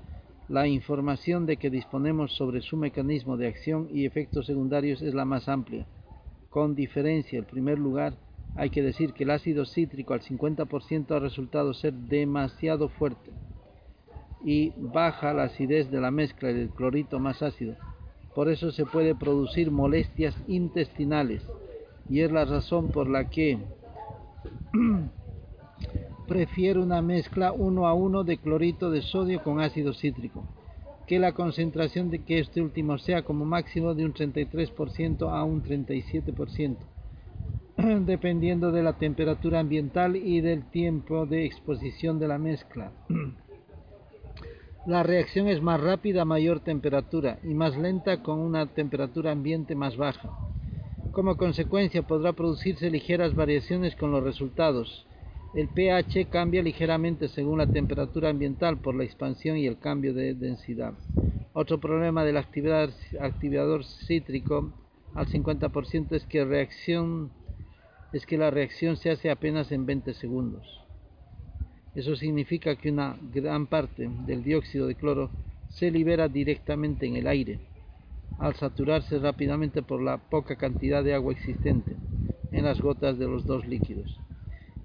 la 0.49 0.67
información 0.67 1.47
de 1.47 1.57
que 1.57 1.71
disponemos 1.71 2.33
sobre 2.33 2.63
su 2.63 2.77
mecanismo 2.77 3.37
de 3.37 3.47
acción 3.47 3.89
y 3.93 4.07
efectos 4.07 4.47
secundarios 4.47 5.03
es 5.03 5.15
la 5.15 5.25
más 5.25 5.49
amplia. 5.49 5.87
Con 6.51 6.75
diferencia, 6.75 7.39
en 7.39 7.45
primer 7.45 7.79
lugar, 7.79 8.15
hay 8.57 8.71
que 8.71 8.83
decir 8.83 9.13
que 9.13 9.23
el 9.23 9.31
ácido 9.31 9.67
cítrico 9.67 10.15
al 10.15 10.23
50% 10.23 11.15
ha 11.15 11.21
resultado 11.21 11.75
ser 11.75 11.93
demasiado 11.95 12.89
fuerte 12.89 13.31
y 14.45 14.73
baja 14.77 15.33
la 15.33 15.45
acidez 15.45 15.93
de 15.93 16.01
la 16.01 16.11
mezcla 16.11 16.53
del 16.53 16.71
clorito 16.71 17.21
más 17.21 17.41
ácido. 17.41 17.77
Por 18.35 18.49
eso 18.49 18.73
se 18.73 18.85
puede 18.85 19.15
producir 19.15 19.71
molestias 19.71 20.37
intestinales 20.49 21.47
y 22.09 22.21
es 22.21 22.31
la 22.31 22.45
razón 22.45 22.89
por 22.89 23.09
la 23.09 23.29
que 23.29 23.59
prefiero 26.29 26.83
una 26.83 27.03
mezcla 27.03 27.53
1 27.53 27.87
a 27.87 27.95
1 27.95 28.25
de 28.25 28.39
clorito 28.39 28.91
de 28.91 29.03
sodio 29.03 29.43
con 29.43 29.61
ácido 29.61 29.93
cítrico, 29.93 30.45
que 31.07 31.19
la 31.19 31.33
concentración 31.33 32.11
de 32.11 32.21
que 32.21 32.39
este 32.39 32.63
último 32.63 32.99
sea 32.99 33.23
como 33.23 33.45
máximo 33.45 33.95
de 33.95 34.05
un 34.05 34.15
33% 34.15 35.31
a 35.31 35.45
un 35.45 35.63
37%, 35.63 36.77
dependiendo 38.07 38.73
de 38.73 38.83
la 38.83 38.95
temperatura 38.95 39.61
ambiental 39.61 40.17
y 40.17 40.41
del 40.41 40.65
tiempo 40.71 41.27
de 41.27 41.45
exposición 41.45 42.19
de 42.19 42.29
la 42.29 42.39
mezcla. 42.39 42.93
La 44.85 45.05
reacción 45.05 45.47
es 45.47 45.63
más 45.63 45.81
rápida 45.81 46.23
a 46.23 46.25
mayor 46.25 46.59
temperatura 46.59 47.39
y 47.45 47.55
más 47.55 47.77
lenta 47.77 48.21
con 48.21 48.41
una 48.41 48.67
temperatura 48.67 49.31
ambiente 49.31 49.77
más 49.77 49.97
baja. 49.97 50.52
Como 51.13 51.37
consecuencia 51.37 52.01
podrá 52.01 52.33
producirse 52.33 52.89
ligeras 52.91 53.35
variaciones 53.35 53.95
con 53.97 54.13
los 54.13 54.25
resultados, 54.25 55.07
el 55.55 55.69
pH 55.69 56.31
cambia 56.31 56.63
ligeramente 56.63 57.29
según 57.29 57.59
la 57.59 57.67
temperatura 57.67 58.31
ambiental 58.31 58.79
por 58.79 58.95
la 58.95 59.05
expansión 59.05 59.59
y 59.59 59.67
el 59.67 59.79
cambio 59.79 60.15
de 60.15 60.33
densidad. 60.33 60.95
Otro 61.53 61.79
problema 61.79 62.25
del 62.25 62.39
activador 62.39 63.85
cítrico 63.85 64.73
al 65.15 65.27
50% 65.27 66.13
es 66.13 66.25
que, 66.25 66.47
reacción, 66.47 67.31
es 68.15 68.25
que 68.25 68.39
la 68.39 68.51
reacción 68.51 68.97
se 68.97 69.11
hace 69.11 69.31
apenas 69.31 69.71
en 69.71 69.85
20 69.85 70.15
segundos. 70.15 70.81
Eso 71.95 72.17
significa 72.17 72.75
que 72.77 72.91
una 72.91 73.19
gran 73.35 73.67
parte 73.67 74.09
del 74.27 74.43
dióxido 74.43 74.87
de 74.87 74.95
cloro 74.95 75.29
se 75.69 75.91
libera 75.91 76.29
directamente 76.29 77.07
en 77.07 77.17
el 77.17 77.27
aire, 77.27 77.59
al 78.39 78.55
saturarse 78.55 79.19
rápidamente 79.19 79.83
por 79.83 80.03
la 80.03 80.19
poca 80.19 80.57
cantidad 80.57 81.05
de 81.05 81.15
agua 81.15 81.33
existente 81.33 81.97
en 82.51 82.65
las 82.65 82.81
gotas 82.81 83.19
de 83.19 83.27
los 83.27 83.47
dos 83.47 83.67
líquidos 83.67 84.19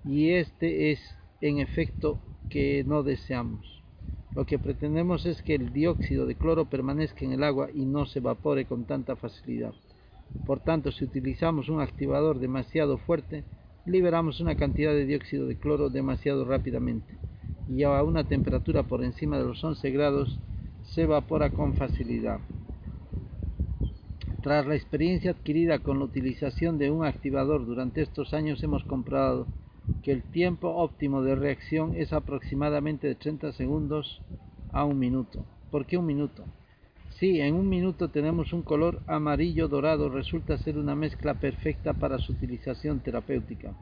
y 0.08 0.32
este 0.32 0.92
es 0.92 1.00
en 1.42 1.60
efecto 1.60 2.18
que 2.50 2.84
no 2.86 3.04
deseamos. 3.04 3.84
Lo 4.36 4.46
que 4.46 4.60
pretendemos 4.60 5.26
es 5.26 5.42
que 5.42 5.56
el 5.56 5.74
dióxido 5.74 6.26
de 6.26 6.36
cloro 6.36 6.66
permanezca 6.66 7.26
en 7.26 7.34
el 7.34 7.44
agua 7.44 7.70
y 7.74 7.86
no 7.86 8.06
se 8.06 8.20
evapore 8.20 8.66
con 8.66 8.86
tanta 8.86 9.16
facilidad. 9.16 9.74
Por 10.46 10.60
tanto, 10.60 10.92
si 10.92 11.06
utilizamos 11.06 11.70
un 11.70 11.82
activador 11.82 12.40
demasiado 12.40 12.98
fuerte, 12.98 13.44
liberamos 13.86 14.40
una 14.40 14.56
cantidad 14.56 14.92
de 14.92 15.06
dióxido 15.06 15.48
de 15.48 15.58
cloro 15.58 15.90
demasiado 15.90 16.46
rápidamente 16.46 17.18
y 17.70 17.84
a 17.84 18.04
una 18.04 18.24
temperatura 18.24 18.84
por 18.84 19.04
encima 19.04 19.38
de 19.38 19.46
los 19.46 19.64
11 19.64 19.90
grados 19.92 20.40
se 20.84 21.04
evapora 21.04 21.50
con 21.50 21.74
facilidad. 21.74 22.40
Tras 24.48 24.66
la 24.66 24.76
experiencia 24.76 25.32
adquirida 25.32 25.80
con 25.80 26.00
la 26.00 26.06
utilización 26.06 26.78
de 26.78 26.90
un 26.90 27.04
activador 27.04 27.66
durante 27.66 28.02
estos 28.02 28.34
años 28.34 28.64
hemos 28.64 28.82
comprobado 28.86 29.46
que 30.04 30.14
el 30.14 30.24
tiempo 30.24 30.70
óptimo 30.70 31.22
de 31.22 31.36
reacción 31.36 31.96
es 31.98 32.14
aproximadamente 32.14 33.08
de 33.08 33.16
30 33.16 33.52
segundos 33.52 34.22
a 34.72 34.86
un 34.86 35.00
minuto. 35.00 35.44
¿Por 35.70 35.86
qué 35.86 35.98
un 35.98 36.06
minuto? 36.06 36.46
Si 37.10 37.42
en 37.42 37.56
un 37.56 37.68
minuto 37.68 38.08
tenemos 38.08 38.54
un 38.54 38.62
color 38.62 39.02
amarillo 39.06 39.68
dorado, 39.68 40.08
resulta 40.08 40.58
ser 40.58 40.78
una 40.78 40.96
mezcla 40.96 41.34
perfecta 41.34 41.92
para 41.92 42.18
su 42.18 42.32
utilización 42.32 43.02
terapéutica. 43.02 43.76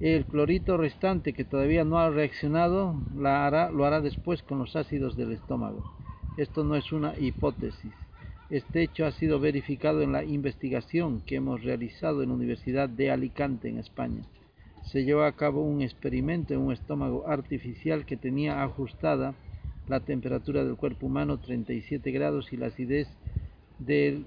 El 0.00 0.24
clorito 0.24 0.78
restante 0.78 1.34
que 1.34 1.44
todavía 1.44 1.84
no 1.84 1.98
ha 1.98 2.08
reaccionado 2.08 2.98
lo 3.14 3.84
hará 3.84 4.00
después 4.00 4.42
con 4.42 4.58
los 4.58 4.74
ácidos 4.74 5.18
del 5.18 5.32
estómago. 5.32 5.84
Esto 6.38 6.64
no 6.64 6.76
es 6.76 6.90
una 6.92 7.12
hipótesis. 7.18 7.92
Este 8.52 8.84
hecho 8.84 9.04
ha 9.06 9.10
sido 9.10 9.40
verificado 9.40 10.02
en 10.02 10.12
la 10.12 10.22
investigación 10.22 11.22
que 11.22 11.34
hemos 11.34 11.64
realizado 11.64 12.22
en 12.22 12.28
la 12.28 12.36
Universidad 12.36 12.88
de 12.88 13.10
Alicante, 13.10 13.68
en 13.68 13.78
España 13.78 14.22
se 14.84 15.04
llevó 15.04 15.22
a 15.22 15.32
cabo 15.32 15.62
un 15.62 15.82
experimento 15.82 16.54
en 16.54 16.60
un 16.60 16.72
estómago 16.72 17.26
artificial 17.26 18.04
que 18.04 18.16
tenía 18.16 18.62
ajustada 18.62 19.34
la 19.88 20.00
temperatura 20.00 20.64
del 20.64 20.76
cuerpo 20.76 21.06
humano 21.06 21.38
37 21.38 22.10
grados 22.10 22.52
y 22.52 22.56
la 22.56 22.66
acidez 22.66 23.08
del 23.78 24.26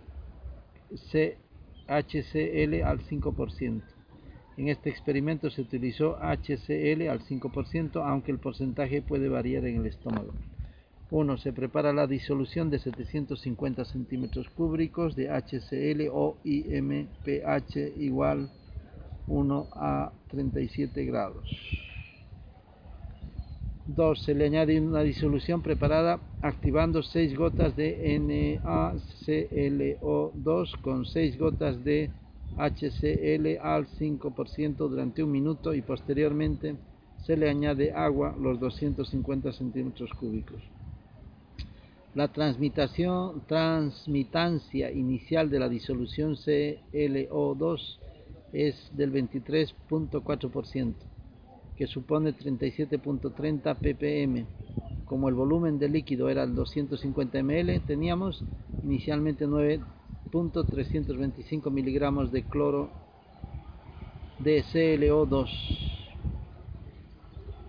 HCl 1.88 2.84
al 2.84 3.00
5%. 3.00 3.82
En 4.58 4.70
este 4.70 4.90
experimento 4.90 5.50
se 5.50 5.62
utilizó 5.62 6.18
HCl 6.18 7.10
al 7.10 7.20
5%, 7.20 8.02
aunque 8.06 8.32
el 8.32 8.40
porcentaje 8.40 9.02
puede 9.02 9.28
variar 9.28 9.66
en 9.66 9.82
el 9.82 9.86
estómago. 9.88 10.34
1. 11.16 11.38
Se 11.38 11.54
prepara 11.54 11.94
la 11.94 12.08
disolución 12.08 12.70
de 12.70 12.78
750 12.78 13.86
centímetros 13.86 14.50
cúbicos 14.50 15.16
de 15.16 15.30
HCl 15.30 16.10
o 16.12 16.36
IMPH 16.44 17.94
igual 18.00 18.52
1 19.28 19.68
a 19.72 20.12
37 20.28 21.06
grados. 21.06 21.46
2. 23.88 24.24
Se 24.24 24.36
le 24.36 24.48
añade 24.48 24.82
una 24.82 25.04
disolución 25.04 25.62
preparada 25.62 26.20
activando 26.42 27.02
6 27.02 27.38
gotas 27.38 27.78
de 27.78 28.20
NaClO2 28.62 30.82
con 30.82 31.06
6 31.06 31.40
gotas 31.40 31.82
de 31.86 32.10
HCl 32.58 33.58
al 33.62 33.88
5% 33.88 34.76
durante 34.76 35.24
un 35.24 35.32
minuto 35.32 35.74
y 35.74 35.82
posteriormente 35.82 36.76
se 37.24 37.38
le 37.38 37.50
añade 37.50 37.94
agua 37.94 38.36
los 38.38 38.60
250 38.60 39.54
centímetros 39.54 40.10
cúbicos. 40.20 40.62
La 42.16 42.30
transmitancia 42.30 44.90
inicial 44.90 45.50
de 45.50 45.60
la 45.60 45.68
disolución 45.68 46.38
ClO2 46.38 47.98
es 48.54 48.90
del 48.96 49.12
23.4%, 49.12 50.94
que 51.76 51.88
supone 51.88 52.34
37.30 52.34 53.76
ppm. 53.76 54.46
Como 55.04 55.28
el 55.28 55.36
volumen 55.36 55.78
del 55.78 55.92
líquido 55.92 56.30
era 56.30 56.44
el 56.44 56.56
250 56.56 57.44
ml, 57.44 57.82
teníamos 57.82 58.46
inicialmente 58.82 59.46
9.325 59.46 61.70
miligramos 61.70 62.32
de 62.32 62.44
cloro 62.44 62.92
de 64.40 64.64
ClO2. 64.64 65.50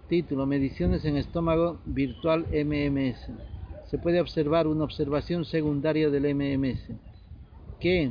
Título: 0.09 0.47
Mediciones 0.47 1.05
en 1.05 1.17
estómago 1.17 1.81
virtual 1.85 2.47
MMS 2.53 3.56
se 3.87 3.99
puede 3.99 4.21
observar 4.21 4.67
una 4.67 4.85
observación 4.85 5.45
secundaria 5.45 6.11
del 6.11 6.35
MMS 6.35 6.93
que 7.81 8.11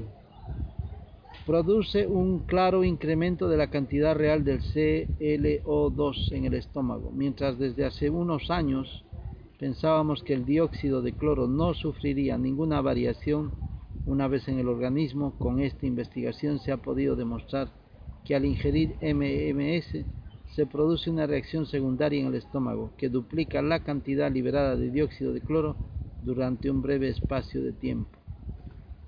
produce 1.45 2.07
un 2.07 2.39
claro 2.39 2.83
incremento 2.83 3.47
de 3.47 3.57
la 3.57 3.69
cantidad 3.69 4.15
real 4.15 4.43
del 4.43 4.61
ClO2 4.61 6.31
en 6.31 6.45
el 6.45 6.53
estómago, 6.55 7.11
mientras 7.11 7.59
desde 7.59 7.85
hace 7.85 8.09
unos 8.09 8.49
años 8.49 9.03
pensábamos 9.59 10.23
que 10.23 10.33
el 10.33 10.45
dióxido 10.45 11.01
de 11.01 11.13
cloro 11.13 11.47
no 11.47 11.73
sufriría 11.73 12.37
ninguna 12.37 12.81
variación 12.81 13.53
una 14.05 14.27
vez 14.27 14.47
en 14.47 14.59
el 14.59 14.67
organismo, 14.67 15.33
con 15.39 15.59
esta 15.59 15.85
investigación 15.85 16.59
se 16.59 16.71
ha 16.71 16.77
podido 16.77 17.15
demostrar 17.15 17.69
que 18.23 18.35
al 18.35 18.45
ingerir 18.45 18.95
MMS 19.01 20.05
se 20.55 20.65
produce 20.65 21.09
una 21.09 21.27
reacción 21.27 21.65
secundaria 21.65 22.21
en 22.21 22.27
el 22.27 22.35
estómago 22.35 22.93
que 22.97 23.09
duplica 23.09 23.61
la 23.61 23.83
cantidad 23.83 24.31
liberada 24.31 24.77
de 24.77 24.89
dióxido 24.89 25.33
de 25.33 25.41
cloro 25.41 25.75
durante 26.21 26.71
un 26.71 26.81
breve 26.81 27.09
espacio 27.09 27.61
de 27.61 27.73
tiempo. 27.73 28.17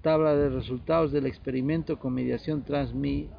Tabla 0.02 0.36
de 0.36 0.50
resultados 0.50 1.14
del 1.14 1.26
experimento 1.26 2.00
con 2.00 2.14
mediación 2.14 2.64
transmitancia, 2.64 3.32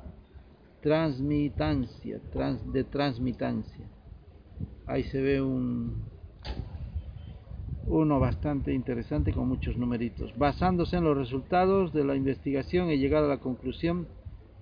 de 2.73 2.85
transmitancia. 2.85 3.85
Ahí 4.87 5.03
se 5.05 5.21
ve 5.21 5.42
un, 5.42 6.03
uno 7.88 8.18
bastante 8.18 8.73
interesante 8.73 9.35
con 9.35 9.49
muchos 9.49 9.77
numeritos. 9.77 10.33
Basándose 10.38 10.97
en 10.97 11.05
los 11.05 11.16
resultados 11.16 11.92
de 11.92 12.05
la 12.05 12.16
investigación 12.16 12.88
he 12.88 12.97
llegado 12.97 13.27
a 13.27 13.37
la 13.37 13.40
conclusión 13.40 14.09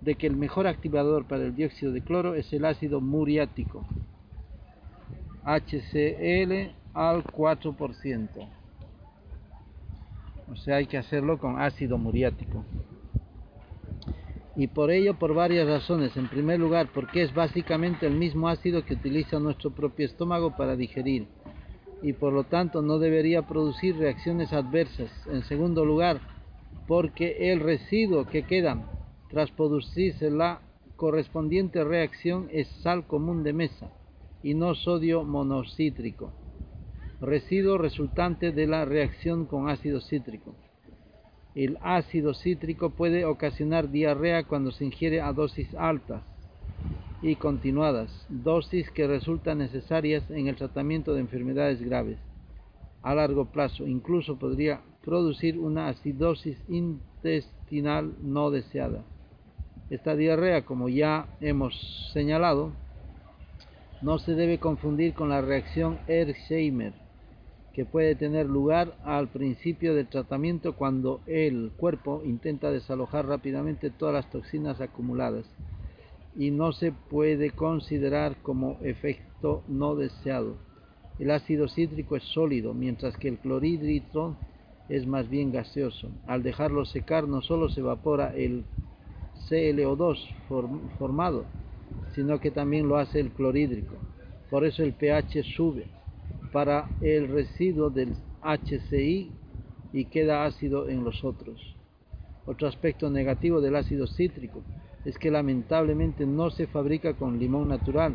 de 0.00 0.14
que 0.14 0.26
el 0.26 0.36
mejor 0.36 0.66
activador 0.66 1.26
para 1.26 1.44
el 1.44 1.54
dióxido 1.54 1.92
de 1.92 2.02
cloro 2.02 2.34
es 2.34 2.52
el 2.52 2.64
ácido 2.64 3.00
muriático, 3.00 3.84
HCl 5.44 6.74
al 6.92 7.24
4%. 7.24 8.48
O 10.48 10.56
sea, 10.56 10.76
hay 10.76 10.86
que 10.86 10.98
hacerlo 10.98 11.38
con 11.38 11.60
ácido 11.60 11.98
muriático. 11.98 12.64
Y 14.54 14.68
por 14.68 14.90
ello, 14.90 15.14
por 15.14 15.34
varias 15.34 15.68
razones. 15.68 16.16
En 16.16 16.28
primer 16.28 16.58
lugar, 16.58 16.88
porque 16.94 17.22
es 17.22 17.34
básicamente 17.34 18.06
el 18.06 18.14
mismo 18.14 18.48
ácido 18.48 18.84
que 18.84 18.94
utiliza 18.94 19.38
nuestro 19.38 19.70
propio 19.70 20.06
estómago 20.06 20.56
para 20.56 20.76
digerir. 20.76 21.26
Y 22.02 22.14
por 22.14 22.32
lo 22.32 22.44
tanto 22.44 22.80
no 22.80 22.98
debería 22.98 23.42
producir 23.42 23.96
reacciones 23.96 24.52
adversas. 24.52 25.10
En 25.26 25.42
segundo 25.44 25.84
lugar, 25.84 26.20
porque 26.86 27.52
el 27.52 27.60
residuo 27.60 28.26
que 28.26 28.44
queda 28.44 28.78
tras 29.28 29.50
producirse 29.50 30.30
la 30.30 30.60
correspondiente 30.96 31.84
reacción 31.84 32.48
es 32.50 32.68
sal 32.82 33.06
común 33.06 33.42
de 33.42 33.52
mesa 33.52 33.90
y 34.42 34.54
no 34.54 34.74
sodio 34.74 35.24
monocítrico, 35.24 36.32
residuo 37.20 37.78
resultante 37.78 38.52
de 38.52 38.66
la 38.66 38.84
reacción 38.84 39.46
con 39.46 39.68
ácido 39.68 40.00
cítrico. 40.00 40.54
El 41.54 41.78
ácido 41.82 42.34
cítrico 42.34 42.90
puede 42.90 43.24
ocasionar 43.24 43.90
diarrea 43.90 44.44
cuando 44.44 44.70
se 44.70 44.84
ingiere 44.84 45.20
a 45.20 45.32
dosis 45.32 45.74
altas 45.74 46.22
y 47.22 47.34
continuadas, 47.36 48.26
dosis 48.28 48.90
que 48.90 49.06
resultan 49.06 49.58
necesarias 49.58 50.30
en 50.30 50.48
el 50.48 50.56
tratamiento 50.56 51.14
de 51.14 51.20
enfermedades 51.20 51.82
graves. 51.82 52.18
A 53.02 53.14
largo 53.14 53.46
plazo 53.46 53.86
incluso 53.86 54.38
podría 54.38 54.80
producir 55.02 55.58
una 55.58 55.88
acidosis 55.88 56.58
intestinal 56.68 58.14
no 58.22 58.50
deseada. 58.50 59.02
Esta 59.88 60.16
diarrea, 60.16 60.64
como 60.64 60.88
ya 60.88 61.28
hemos 61.40 61.74
señalado, 62.12 62.72
no 64.02 64.18
se 64.18 64.34
debe 64.34 64.58
confundir 64.58 65.14
con 65.14 65.28
la 65.28 65.40
reacción 65.40 65.98
Hersheimer, 66.08 66.92
que 67.72 67.84
puede 67.84 68.14
tener 68.14 68.46
lugar 68.46 68.96
al 69.04 69.28
principio 69.28 69.94
del 69.94 70.08
tratamiento 70.08 70.74
cuando 70.74 71.20
el 71.26 71.70
cuerpo 71.76 72.22
intenta 72.24 72.70
desalojar 72.70 73.26
rápidamente 73.26 73.90
todas 73.90 74.14
las 74.14 74.30
toxinas 74.30 74.80
acumuladas 74.80 75.44
y 76.36 76.50
no 76.50 76.72
se 76.72 76.92
puede 76.92 77.50
considerar 77.50 78.36
como 78.42 78.78
efecto 78.82 79.62
no 79.68 79.94
deseado. 79.94 80.56
El 81.18 81.30
ácido 81.30 81.68
cítrico 81.68 82.16
es 82.16 82.24
sólido, 82.24 82.74
mientras 82.74 83.16
que 83.16 83.28
el 83.28 83.38
clorhídrico 83.38 84.36
es 84.88 85.06
más 85.06 85.28
bien 85.30 85.52
gaseoso. 85.52 86.10
Al 86.26 86.42
dejarlo 86.42 86.84
secar 86.84 87.26
no 87.26 87.40
solo 87.40 87.68
se 87.70 87.80
evapora 87.80 88.34
el 88.36 88.64
ClO2 89.48 90.18
formado, 90.98 91.44
sino 92.14 92.40
que 92.40 92.50
también 92.50 92.88
lo 92.88 92.96
hace 92.96 93.20
el 93.20 93.30
clorhídrico. 93.30 93.94
Por 94.50 94.64
eso 94.64 94.82
el 94.82 94.92
pH 94.92 95.42
sube 95.56 95.86
para 96.52 96.88
el 97.00 97.28
residuo 97.28 97.90
del 97.90 98.14
HCI 98.42 99.30
y 99.92 100.04
queda 100.06 100.44
ácido 100.44 100.88
en 100.88 101.04
los 101.04 101.24
otros. 101.24 101.60
Otro 102.46 102.68
aspecto 102.68 103.10
negativo 103.10 103.60
del 103.60 103.76
ácido 103.76 104.06
cítrico 104.06 104.62
es 105.04 105.18
que 105.18 105.30
lamentablemente 105.30 106.26
no 106.26 106.50
se 106.50 106.66
fabrica 106.66 107.14
con 107.14 107.38
limón 107.38 107.68
natural, 107.68 108.14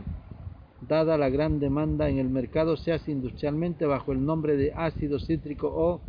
dada 0.87 1.17
la 1.17 1.29
gran 1.29 1.59
demanda 1.59 2.09
en 2.09 2.17
el 2.17 2.29
mercado 2.29 2.75
se 2.75 2.91
hace 2.91 3.11
industrialmente 3.11 3.85
bajo 3.85 4.11
el 4.11 4.25
nombre 4.25 4.57
de 4.57 4.73
ácido 4.73 5.19
cítrico 5.19 5.67
o 5.67 6.01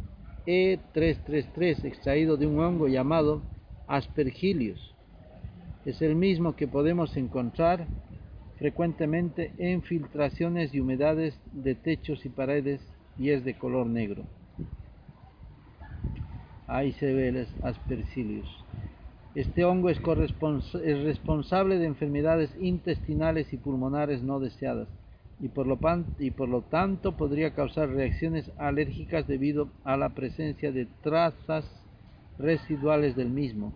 E333 0.47 1.85
extraído 1.85 2.37
de 2.37 2.47
un 2.47 2.59
hongo 2.59 2.89
llamado 2.89 3.43
Aspergillus 3.87 4.91
es 5.85 6.01
el 6.01 6.14
mismo 6.14 6.55
que 6.55 6.68
podemos 6.68 7.16
encontrar 7.16 7.87
frecuentemente 8.59 9.53
en 9.59 9.83
filtraciones 9.83 10.73
y 10.73 10.81
humedades 10.81 11.35
de 11.51 11.75
techos 11.75 12.25
y 12.25 12.29
paredes 12.29 12.81
y 13.18 13.31
es 13.31 13.45
de 13.45 13.59
color 13.59 13.87
negro. 13.87 14.25
Ahí 16.68 16.92
se 16.92 17.12
ve 17.12 17.29
el 17.29 17.49
Aspergillus. 17.62 18.49
Este 19.35 19.64
hongo 19.64 19.90
es, 19.90 19.99
es, 19.99 21.05
responsable 21.05 21.79
de 21.79 21.87
enfermedades 21.87 22.51
intestinales 22.61 23.53
y 23.53 23.57
pulmonares 23.57 24.23
no 24.23 24.38
deseadas 24.38 24.88
y 25.40 25.49
por 25.49 25.66
lo 26.49 26.62
tanto 26.62 27.16
podría 27.16 27.53
causar 27.53 27.88
reacciones 27.88 28.49
alérgicas 28.59 29.27
debido 29.27 29.71
a 29.83 29.97
la 29.97 30.11
presencia 30.11 30.71
de 30.71 30.87
trazas 31.03 31.64
residuales 32.38 33.16
del 33.16 33.31
mismo 33.31 33.73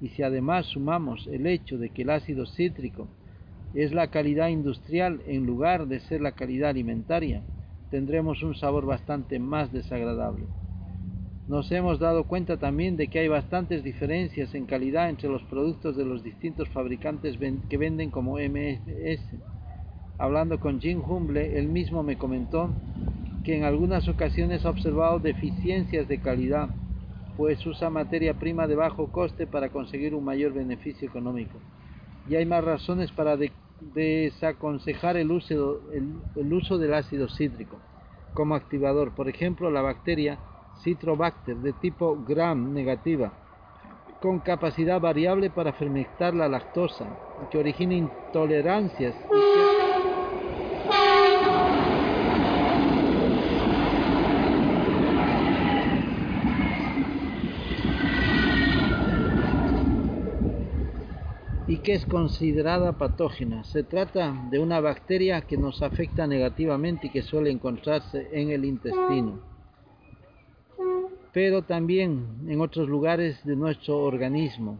y 0.00 0.08
si 0.08 0.22
además 0.22 0.66
sumamos 0.66 1.26
el 1.26 1.46
hecho 1.46 1.78
de 1.78 1.90
que 1.90 2.02
el 2.02 2.10
ácido 2.10 2.46
cítrico 2.46 3.08
es 3.74 3.92
la 3.92 4.08
calidad 4.08 4.48
industrial 4.48 5.20
en 5.26 5.46
lugar 5.46 5.86
de 5.86 6.00
ser 6.00 6.20
la 6.20 6.32
calidad 6.32 6.70
alimentaria, 6.70 7.42
tendremos 7.90 8.42
un 8.42 8.54
sabor 8.54 8.86
bastante 8.86 9.38
más 9.38 9.72
desagradable. 9.72 10.46
Nos 11.46 11.70
hemos 11.72 11.98
dado 11.98 12.24
cuenta 12.24 12.56
también 12.56 12.96
de 12.96 13.08
que 13.08 13.18
hay 13.18 13.28
bastantes 13.28 13.82
diferencias 13.82 14.54
en 14.54 14.66
calidad 14.66 15.10
entre 15.10 15.28
los 15.28 15.42
productos 15.44 15.96
de 15.96 16.04
los 16.04 16.22
distintos 16.22 16.68
fabricantes 16.68 17.36
que 17.68 17.76
venden 17.76 18.10
como 18.10 18.38
MS. 18.38 19.20
Hablando 20.18 20.60
con 20.60 20.80
Jim 20.80 21.02
Humble, 21.06 21.58
él 21.58 21.66
mismo 21.66 22.02
me 22.02 22.16
comentó 22.16 22.70
que 23.44 23.56
en 23.56 23.64
algunas 23.64 24.06
ocasiones 24.06 24.64
ha 24.64 24.70
observado 24.70 25.18
deficiencias 25.18 26.06
de 26.06 26.18
calidad 26.18 26.70
pues 27.40 27.64
usa 27.64 27.88
materia 27.88 28.34
prima 28.34 28.66
de 28.66 28.74
bajo 28.74 29.10
coste 29.10 29.46
para 29.46 29.70
conseguir 29.70 30.14
un 30.14 30.22
mayor 30.22 30.52
beneficio 30.52 31.08
económico. 31.08 31.58
Y 32.28 32.34
hay 32.34 32.44
más 32.44 32.62
razones 32.62 33.10
para 33.12 33.38
desaconsejar 33.94 35.16
el 35.16 35.30
uso, 35.30 35.80
el, 35.90 36.52
uso 36.52 36.76
del 36.76 36.92
ácido 36.92 37.30
cítrico. 37.30 37.78
como 38.34 38.54
activador. 38.54 39.12
Por 39.14 39.30
ejemplo, 39.30 39.70
la 39.70 39.80
bacteria 39.80 40.38
Citrobacter 40.84 41.56
de 41.56 41.72
tipo 41.72 42.22
gram 42.28 42.74
negativa, 42.74 43.32
con 44.20 44.40
capacidad 44.40 45.00
variable 45.00 45.48
para 45.48 45.72
fermentar 45.72 46.34
la 46.34 46.46
lactosa, 46.46 47.06
que 47.50 47.56
origina 47.56 47.94
intolerancias 47.94 49.14
y 49.16 49.59
que 61.82 61.94
es 61.94 62.06
considerada 62.06 62.92
patógena. 62.92 63.64
Se 63.64 63.82
trata 63.82 64.34
de 64.50 64.58
una 64.58 64.80
bacteria 64.80 65.42
que 65.42 65.56
nos 65.56 65.82
afecta 65.82 66.26
negativamente 66.26 67.06
y 67.06 67.10
que 67.10 67.22
suele 67.22 67.50
encontrarse 67.50 68.28
en 68.32 68.50
el 68.50 68.64
intestino, 68.64 69.40
pero 71.32 71.62
también 71.62 72.26
en 72.48 72.60
otros 72.60 72.88
lugares 72.88 73.42
de 73.44 73.56
nuestro 73.56 73.98
organismo. 73.98 74.78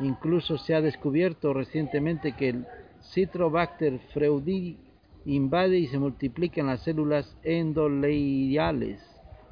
Incluso 0.00 0.58
se 0.58 0.74
ha 0.74 0.80
descubierto 0.80 1.52
recientemente 1.52 2.32
que 2.32 2.50
el 2.50 2.66
Citrobacter 3.12 3.98
freudi 4.12 4.76
invade 5.24 5.78
y 5.78 5.86
se 5.88 5.98
multiplica 5.98 6.60
en 6.60 6.68
las 6.68 6.82
células 6.82 7.36
endoleiales 7.42 9.00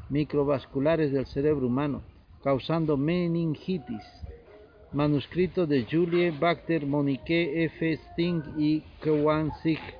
microvasculares 0.08 1.12
del 1.12 1.26
cerebro 1.26 1.66
humano, 1.66 2.02
causando 2.42 2.96
meningitis 2.96 4.04
manuscrito 4.92 5.66
de 5.66 5.86
Julie 5.90 6.30
Bacter, 6.30 6.86
Monique 6.86 7.64
F. 7.64 7.92
Sting 7.92 8.42
y 8.58 8.82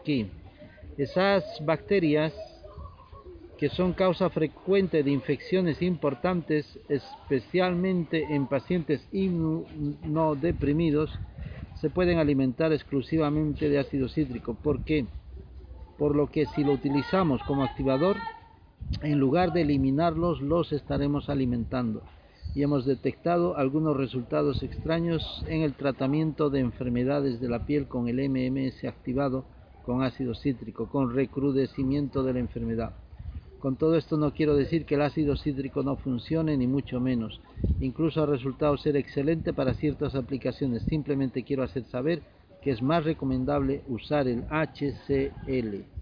Ki. 0.05 0.27
Esas 0.96 1.44
bacterias 1.64 2.33
que 3.59 3.68
son 3.70 3.94
causa 3.94 4.29
frecuente 4.31 5.03
de 5.03 5.11
infecciones 5.11 5.81
importantes, 5.81 6.79
especialmente 6.88 8.35
en 8.35 8.46
pacientes 8.46 9.07
inmunodeprimidos, 9.12 11.18
se 11.81 11.90
pueden 11.90 12.18
alimentar 12.18 12.72
exclusivamente 12.72 13.68
de 13.68 13.79
ácido 13.79 14.09
cítrico. 14.09 14.55
¿Por 14.55 14.85
qué? 14.85 15.07
Por 15.99 16.14
lo 16.14 16.31
que 16.31 16.46
si 16.46 16.64
lo 16.64 16.72
utilizamos 16.72 17.42
como 17.44 17.64
activador, 17.64 18.16
en 19.03 19.18
lugar 19.18 19.53
de 19.53 19.62
eliminarlos, 19.62 20.42
los 20.42 20.72
estaremos 20.72 21.31
alimentando 21.31 22.03
y 22.57 22.62
hemos 22.62 22.87
detectado 22.87 23.59
algunos 23.59 23.95
resultados 23.95 24.62
extraños 24.62 25.45
en 25.47 25.61
el 25.61 25.75
tratamiento 25.75 26.49
de 26.49 26.61
enfermedades 26.61 27.38
de 27.38 27.51
la 27.51 27.66
piel 27.66 27.87
con 27.87 28.09
el 28.09 28.16
MMS 28.31 28.83
activado 28.85 29.45
con 29.85 30.03
ácido 30.03 30.35
cítrico, 30.35 30.88
con 30.88 31.14
recrudecimiento 31.14 32.23
de 32.23 32.33
la 32.33 32.38
enfermedad. 32.38 32.95
Con 33.59 33.77
todo 33.77 33.95
esto 33.95 34.16
no 34.16 34.33
quiero 34.33 34.57
decir 34.57 34.87
que 34.87 34.95
el 34.95 35.03
ácido 35.03 35.37
cítrico 35.37 35.83
no 35.83 35.97
funcione, 35.97 36.57
ni 36.57 36.66
mucho 36.66 36.99
menos. 36.99 37.42
Incluso 37.79 38.23
ha 38.23 38.27
resultado 38.27 38.79
ser 38.79 38.97
excelente 38.97 39.53
para 39.53 39.75
ciertas 39.75 40.14
aplicaciones. 40.14 40.83
Simplemente 40.85 41.42
quiero 41.42 41.62
hacer 41.62 41.85
saber 41.85 42.23
que 42.62 42.71
es 42.71 42.81
más 42.81 43.05
recomendable 43.05 43.83
usar 43.87 44.29
el 44.29 44.45
HCl. 44.49 45.96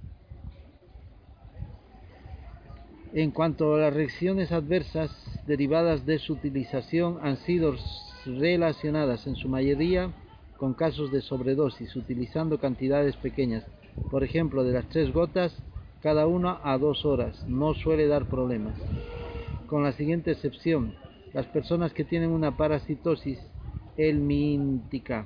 En 3.16 3.30
cuanto 3.30 3.76
a 3.76 3.78
las 3.78 3.94
reacciones 3.94 4.50
adversas 4.50 5.08
derivadas 5.46 6.04
de 6.04 6.18
su 6.18 6.32
utilización 6.32 7.20
han 7.22 7.36
sido 7.36 7.76
relacionadas 8.26 9.28
en 9.28 9.36
su 9.36 9.48
mayoría 9.48 10.12
con 10.56 10.74
casos 10.74 11.12
de 11.12 11.20
sobredosis 11.20 11.94
utilizando 11.94 12.58
cantidades 12.58 13.14
pequeñas, 13.14 13.64
por 14.10 14.24
ejemplo 14.24 14.64
de 14.64 14.72
las 14.72 14.88
tres 14.88 15.12
gotas 15.12 15.56
cada 16.02 16.26
una 16.26 16.58
a 16.64 16.76
dos 16.76 17.04
horas, 17.04 17.46
no 17.46 17.74
suele 17.74 18.08
dar 18.08 18.28
problemas. 18.28 18.76
Con 19.68 19.84
la 19.84 19.92
siguiente 19.92 20.32
excepción, 20.32 20.92
las 21.32 21.46
personas 21.46 21.92
que 21.92 22.02
tienen 22.02 22.30
una 22.30 22.56
parasitosis 22.56 23.38
helmíntica 23.96 25.24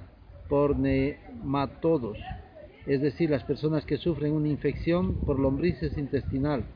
por 0.51 0.79
nematodos, 0.79 2.19
es 2.87 3.01
decir, 3.01 3.31
las 3.31 3.45
personas 3.45 3.87
que 3.87 3.97
sufren 3.97 4.35
una 4.35 4.49
infección 4.49 5.17
por 5.25 5.39
lombrices 5.39 5.97
intestinal, 5.97 6.67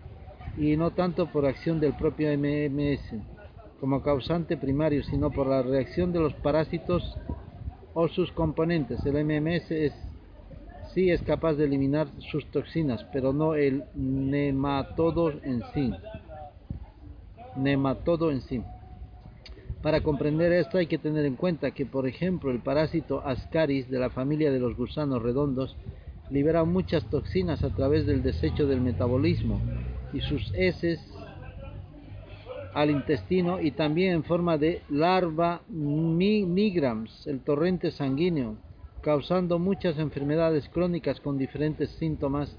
y 0.57 0.77
no 0.77 0.91
tanto 0.91 1.27
por 1.27 1.47
acción 1.47 1.81
del 1.81 1.95
propio 1.95 2.31
MMS 2.37 3.23
como 3.81 4.03
causante 4.03 4.57
primario, 4.57 5.03
sino 5.03 5.31
por 5.31 5.47
la 5.47 5.63
reacción 5.63 6.13
de 6.13 6.21
los 6.21 6.35
parásitos 6.35 7.19
o 7.95 8.09
sus 8.09 8.31
componentes. 8.33 9.05
El 9.05 9.25
MMS 9.25 9.71
es, 9.71 9.93
sí 10.95 11.11
es 11.11 11.21
capaz 11.23 11.55
de 11.55 11.65
eliminar 11.65 12.07
sus 12.31 12.49
toxinas, 12.51 13.05
pero 13.13 13.33
no 13.33 13.55
el 13.55 13.85
nematodo 13.95 15.31
en 15.31 15.63
sí. 15.75 15.93
Nematodo 17.57 18.31
en 18.31 18.43
sí. 18.43 18.63
Para 19.83 20.01
comprender 20.01 20.53
esto 20.53 20.79
hay 20.79 20.87
que 20.87 20.99
tener 20.99 21.25
en 21.25 21.35
cuenta 21.35 21.73
que, 21.73 21.85
por 21.85 22.07
ejemplo, 22.07 22.53
el 22.53 22.61
parásito 22.61 23.27
Ascaris 23.27 23.91
de 23.91 23.99
la 23.99 24.11
familia 24.11 24.53
de 24.53 24.61
los 24.61 24.77
gusanos 24.77 25.21
redondos 25.21 25.77
libera 26.31 26.63
muchas 26.63 27.05
toxinas 27.11 27.65
a 27.65 27.71
través 27.71 28.07
del 28.07 28.23
desecho 28.23 28.69
del 28.69 28.81
metabolismo 28.81 29.61
y 30.13 30.21
sus 30.21 30.53
heces 30.55 31.01
al 32.75 32.91
intestino 32.91 33.61
y 33.61 33.71
también 33.73 34.15
en 34.15 34.25
forma 34.25 34.57
de 34.59 34.83
larva 34.89 35.63
migrams, 35.69 37.27
el 37.27 37.41
torrente 37.41 37.91
sanguíneo, 37.91 38.57
causando 39.03 39.59
muchas 39.59 39.99
enfermedades 39.99 40.69
crónicas 40.69 41.21
con 41.21 41.37
diferentes 41.37 41.91
síntomas 41.91 42.57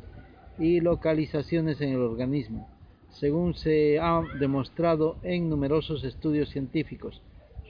y 0.59 0.81
localizaciones 0.81 1.81
en 1.81 1.89
el 1.89 2.01
organismo, 2.01 2.69
según 3.09 3.55
se 3.55 3.99
ha 3.99 4.21
demostrado 4.39 5.15
en 5.23 5.49
numerosos 5.49 6.03
estudios 6.03 6.49
científicos. 6.49 7.21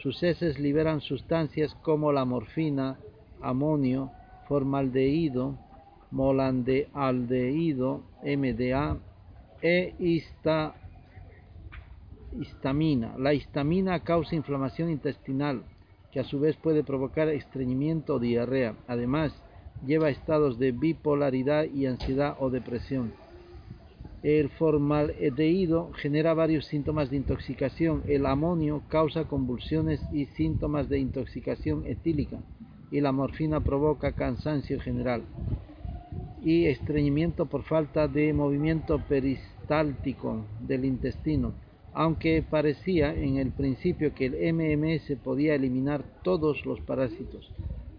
Sus 0.01 0.21
heces 0.21 0.59
liberan 0.59 0.99
sustancias 0.99 1.75
como 1.75 2.11
la 2.11 2.25
morfina, 2.25 2.97
amonio, 3.41 4.11
formaldehído, 4.49 5.57
molandealdehído, 6.11 8.01
MDA, 8.23 8.97
e 9.63 9.93
histamina. 12.33 13.15
La 13.17 13.33
histamina 13.33 14.01
causa 14.01 14.35
inflamación 14.35 14.91
intestinal, 14.91 15.63
que 16.11 16.19
a 16.19 16.25
su 16.25 16.39
vez 16.39 16.57
puede 16.57 16.83
provocar 16.83 17.29
estreñimiento 17.29 18.15
o 18.15 18.19
diarrea. 18.19 18.75
Además, 18.87 19.33
lleva 19.87 20.09
estados 20.09 20.59
de 20.59 20.71
bipolaridad 20.73 21.63
y 21.63 21.85
ansiedad 21.85 22.35
o 22.39 22.49
depresión. 22.49 23.13
El 24.21 24.49
formaldehído 24.49 25.91
genera 25.93 26.33
varios 26.33 26.65
síntomas 26.65 27.09
de 27.09 27.17
intoxicación. 27.17 28.03
El 28.07 28.25
amonio 28.25 28.83
causa 28.89 29.25
convulsiones 29.25 30.01
y 30.11 30.25
síntomas 30.25 30.87
de 30.87 30.99
intoxicación 30.99 31.85
etílica. 31.85 32.39
Y 32.91 33.01
la 33.01 33.11
morfina 33.11 33.59
provoca 33.61 34.11
cansancio 34.11 34.79
general 34.79 35.23
y 36.43 36.65
estreñimiento 36.65 37.45
por 37.45 37.63
falta 37.63 38.07
de 38.07 38.33
movimiento 38.33 38.99
peristáltico 38.99 40.45
del 40.59 40.83
intestino, 40.85 41.53
aunque 41.93 42.43
parecía 42.47 43.13
en 43.13 43.37
el 43.37 43.51
principio 43.51 44.13
que 44.13 44.25
el 44.25 44.53
MMS 44.53 45.17
podía 45.23 45.55
eliminar 45.55 46.03
todos 46.23 46.65
los 46.65 46.81
parásitos. 46.81 47.49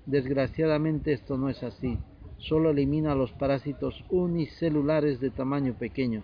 Desgraciadamente 0.04 1.12
esto 1.12 1.38
no 1.38 1.48
es 1.48 1.62
así, 1.62 1.96
solo 2.38 2.70
elimina 2.70 3.14
los 3.14 3.33
parásitos 3.33 4.04
unicelulares 4.11 5.20
de 5.20 5.30
tamaño 5.30 5.74
pequeño, 5.74 6.22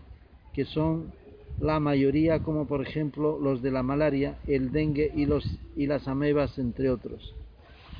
que 0.52 0.66
son 0.66 1.12
la 1.60 1.80
mayoría 1.80 2.40
como 2.40 2.66
por 2.66 2.82
ejemplo 2.82 3.38
los 3.40 3.62
de 3.62 3.70
la 3.70 3.82
malaria, 3.82 4.38
el 4.46 4.72
dengue 4.72 5.10
y, 5.14 5.24
los, 5.24 5.46
y 5.76 5.86
las 5.86 6.08
amebas 6.08 6.58
entre 6.58 6.90
otros. 6.90 7.34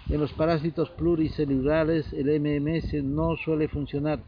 En 0.09 0.21
los 0.21 0.33
parásitos 0.33 0.91
pluricelulares 0.91 2.13
el 2.13 2.41
MMS 2.41 3.05
no 3.05 3.37
suele 3.37 3.69
funcionar, 3.69 4.21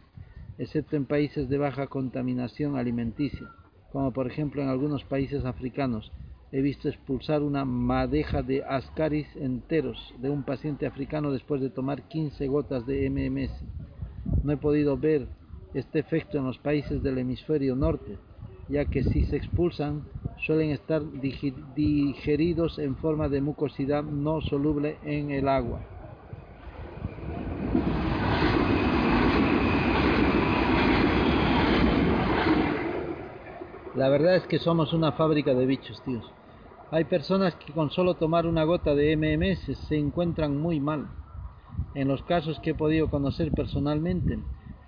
excepto 0.59 0.97
en 0.97 1.07
países 1.07 1.49
de 1.49 1.59
baja 1.59 1.89
contaminación 1.89 2.77
alimenticia, 2.77 3.49
como 3.91 4.13
por 4.13 4.27
ejemplo 4.27 4.63
en 4.63 4.69
algunos 4.69 5.05
países 5.05 5.45
africanos. 5.45 6.13
He 6.53 6.61
visto 6.61 6.89
expulsar 6.89 7.43
una 7.43 7.65
madeja 7.65 8.43
de 8.43 8.63
ascaris 8.63 9.27
enteros 9.37 10.15
de 10.19 10.29
un 10.29 10.43
paciente 10.43 10.87
africano 10.87 11.33
después 11.33 11.61
de 11.61 11.71
tomar 11.71 12.03
15 12.09 12.47
gotas 12.47 12.87
de 12.87 13.09
MMS. 13.09 13.51
No 14.45 14.53
he 14.53 14.57
podido 14.59 14.97
ver 14.97 15.27
este 15.75 15.99
efecto 15.99 16.39
en 16.39 16.45
los 16.45 16.59
países 16.59 17.03
del 17.03 17.19
hemisferio 17.19 17.75
norte, 17.75 18.19
ya 18.73 18.87
que 18.87 19.03
si 19.03 19.23
se 19.25 19.37
expulsan 19.37 20.03
suelen 20.47 20.71
estar 20.71 21.03
digeridos 21.77 22.79
en 22.79 22.97
forma 22.97 23.29
de 23.29 23.43
mucosidad 23.43 24.03
no 24.03 24.41
soluble 24.41 24.97
en 25.05 25.31
el 25.31 25.47
agua. 25.47 25.81
La 33.95 34.09
verdad 34.09 34.37
es 34.37 34.47
que 34.47 34.59
somos 34.59 34.95
una 34.95 35.13
fábrica 35.13 35.53
de 35.53 35.67
bichos, 35.67 36.01
tíos. 36.03 36.25
Hay 36.91 37.05
personas 37.05 37.55
que 37.57 37.75
con 37.75 37.91
solo 37.91 38.15
tomar 38.15 38.47
una 38.47 38.65
gota 38.65 38.95
de 38.95 39.13
MMS 39.13 39.77
se 39.87 39.99
encuentran 39.99 40.57
muy 40.57 40.81
mal. 40.81 41.09
En 41.95 42.09
los 42.09 42.23
casos 42.23 42.59
que 42.61 42.71
he 42.71 42.75
podido 42.75 43.11
conocer 43.11 43.53
personalmente, 43.53 44.39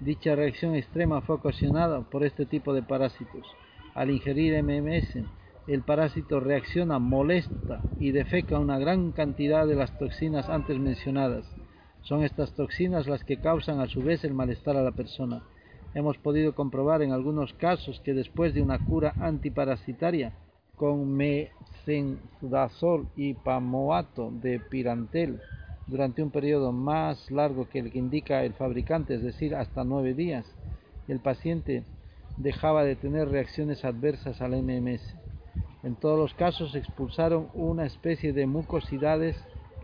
Dicha 0.00 0.34
reacción 0.34 0.74
extrema 0.74 1.22
fue 1.22 1.36
ocasionada 1.36 2.02
por 2.02 2.24
este 2.24 2.46
tipo 2.46 2.74
de 2.74 2.82
parásitos. 2.82 3.46
Al 3.94 4.10
ingerir 4.10 4.60
MMS, 4.62 5.24
el 5.68 5.82
parásito 5.82 6.40
reacciona, 6.40 6.98
molesta 6.98 7.84
y 7.98 8.10
defeca 8.10 8.58
una 8.58 8.78
gran 8.78 9.12
cantidad 9.12 9.66
de 9.66 9.76
las 9.76 9.96
toxinas 9.98 10.48
antes 10.48 10.78
mencionadas. 10.78 11.46
Son 12.02 12.24
estas 12.24 12.52
toxinas 12.54 13.06
las 13.06 13.24
que 13.24 13.38
causan 13.38 13.80
a 13.80 13.86
su 13.86 14.02
vez 14.02 14.24
el 14.24 14.34
malestar 14.34 14.76
a 14.76 14.82
la 14.82 14.90
persona. 14.90 15.42
Hemos 15.94 16.18
podido 16.18 16.54
comprobar 16.54 17.00
en 17.02 17.12
algunos 17.12 17.54
casos 17.54 18.00
que 18.00 18.12
después 18.14 18.52
de 18.52 18.62
una 18.62 18.80
cura 18.80 19.14
antiparasitaria 19.20 20.32
con 20.76 21.16
methenzazol 21.16 23.06
y 23.14 23.34
pamoato 23.34 24.32
de 24.32 24.58
pirantel 24.58 25.40
durante 25.86 26.20
un 26.22 26.30
periodo 26.30 26.72
más 26.72 27.30
largo 27.30 27.68
que 27.68 27.78
el 27.78 27.92
que 27.92 27.98
indica 28.00 28.42
el 28.44 28.54
fabricante, 28.54 29.14
es 29.14 29.22
decir, 29.22 29.54
hasta 29.54 29.84
nueve 29.84 30.14
días, 30.14 30.44
el 31.06 31.20
paciente 31.20 31.84
dejaba 32.36 32.84
de 32.84 32.96
tener 32.96 33.28
reacciones 33.28 33.84
adversas 33.84 34.40
al 34.40 34.52
MMS. 34.62 35.02
En 35.82 35.94
todos 35.96 36.18
los 36.18 36.34
casos 36.34 36.74
expulsaron 36.74 37.48
una 37.54 37.86
especie 37.86 38.32
de 38.32 38.46
mucosidades 38.46 39.36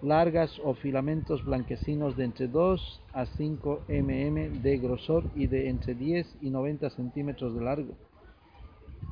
largas 0.02 0.58
o 0.64 0.74
filamentos 0.74 1.44
blanquecinos 1.44 2.16
de 2.16 2.24
entre 2.24 2.48
2 2.48 3.02
a 3.12 3.26
5 3.26 3.82
mm 3.88 4.62
de 4.62 4.78
grosor 4.78 5.24
y 5.34 5.46
de 5.46 5.68
entre 5.68 5.94
10 5.94 6.38
y 6.40 6.50
90 6.50 6.90
centímetros 6.90 7.54
de 7.54 7.62
largo. 7.62 7.94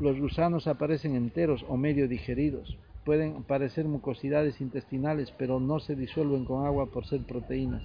Los 0.00 0.18
gusanos 0.18 0.66
aparecen 0.66 1.14
enteros 1.14 1.64
o 1.68 1.76
medio 1.76 2.08
digeridos 2.08 2.78
pueden 3.08 3.36
aparecer 3.36 3.86
mucosidades 3.86 4.60
intestinales, 4.60 5.32
pero 5.38 5.60
no 5.60 5.80
se 5.80 5.96
disuelven 5.96 6.44
con 6.44 6.66
agua 6.66 6.84
por 6.92 7.06
ser 7.06 7.22
proteínas. 7.22 7.82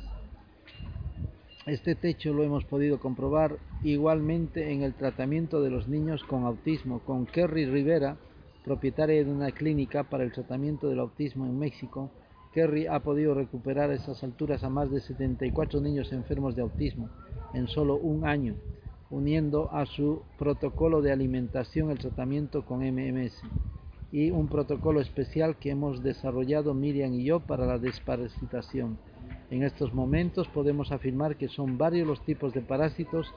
Este 1.66 1.96
techo 1.96 2.34
lo 2.34 2.44
hemos 2.44 2.66
podido 2.66 3.00
comprobar 3.00 3.58
igualmente 3.84 4.74
en 4.74 4.82
el 4.82 4.96
tratamiento 4.96 5.62
de 5.62 5.70
los 5.70 5.88
niños 5.88 6.22
con 6.26 6.44
autismo, 6.44 7.00
con 7.00 7.26
Kerry 7.26 7.66
Rivera, 7.66 8.18
propietaria 8.66 9.24
de 9.24 9.32
una 9.32 9.50
clínica 9.52 10.04
para 10.04 10.26
el 10.26 10.34
tratamiento 10.34 10.90
del 10.90 11.00
autismo 11.00 11.46
en 11.46 11.58
México. 11.58 12.12
Kerry 12.54 12.88
ha 12.88 13.00
podido 13.00 13.34
recuperar 13.34 13.92
a 13.92 13.94
esas 13.94 14.22
alturas 14.26 14.62
a 14.66 14.70
más 14.70 14.92
de 14.92 15.00
74 15.00 15.80
niños 15.80 16.12
enfermos 16.12 16.54
de 16.54 16.64
autismo 16.64 17.10
en 17.54 17.70
solo 17.70 17.96
un 17.96 18.28
año, 18.28 18.56
uniendo 19.10 19.72
a 19.72 19.86
su 19.86 20.22
protocolo 20.38 21.02
de 21.02 21.14
alimentación 21.14 21.92
el 21.92 21.98
tratamiento 21.98 22.66
con 22.66 22.80
MMS 22.80 23.42
y 24.12 24.32
un 24.32 24.50
protocolo 24.50 25.00
especial 25.00 25.56
que 25.56 25.70
hemos 25.70 26.04
desarrollado 26.04 26.74
Miriam 26.74 27.14
y 27.14 27.24
yo 27.24 27.40
para 27.40 27.66
la 27.66 27.80
desparasitación. 27.80 28.98
En 29.54 29.62
estos 29.62 29.94
momentos 29.94 30.48
podemos 30.48 30.92
afirmar 30.92 31.36
que 31.36 31.48
son 31.48 31.78
varios 31.78 32.08
los 32.08 32.26
tipos 32.26 32.56
de 32.56 32.62
parásitos 32.62 33.32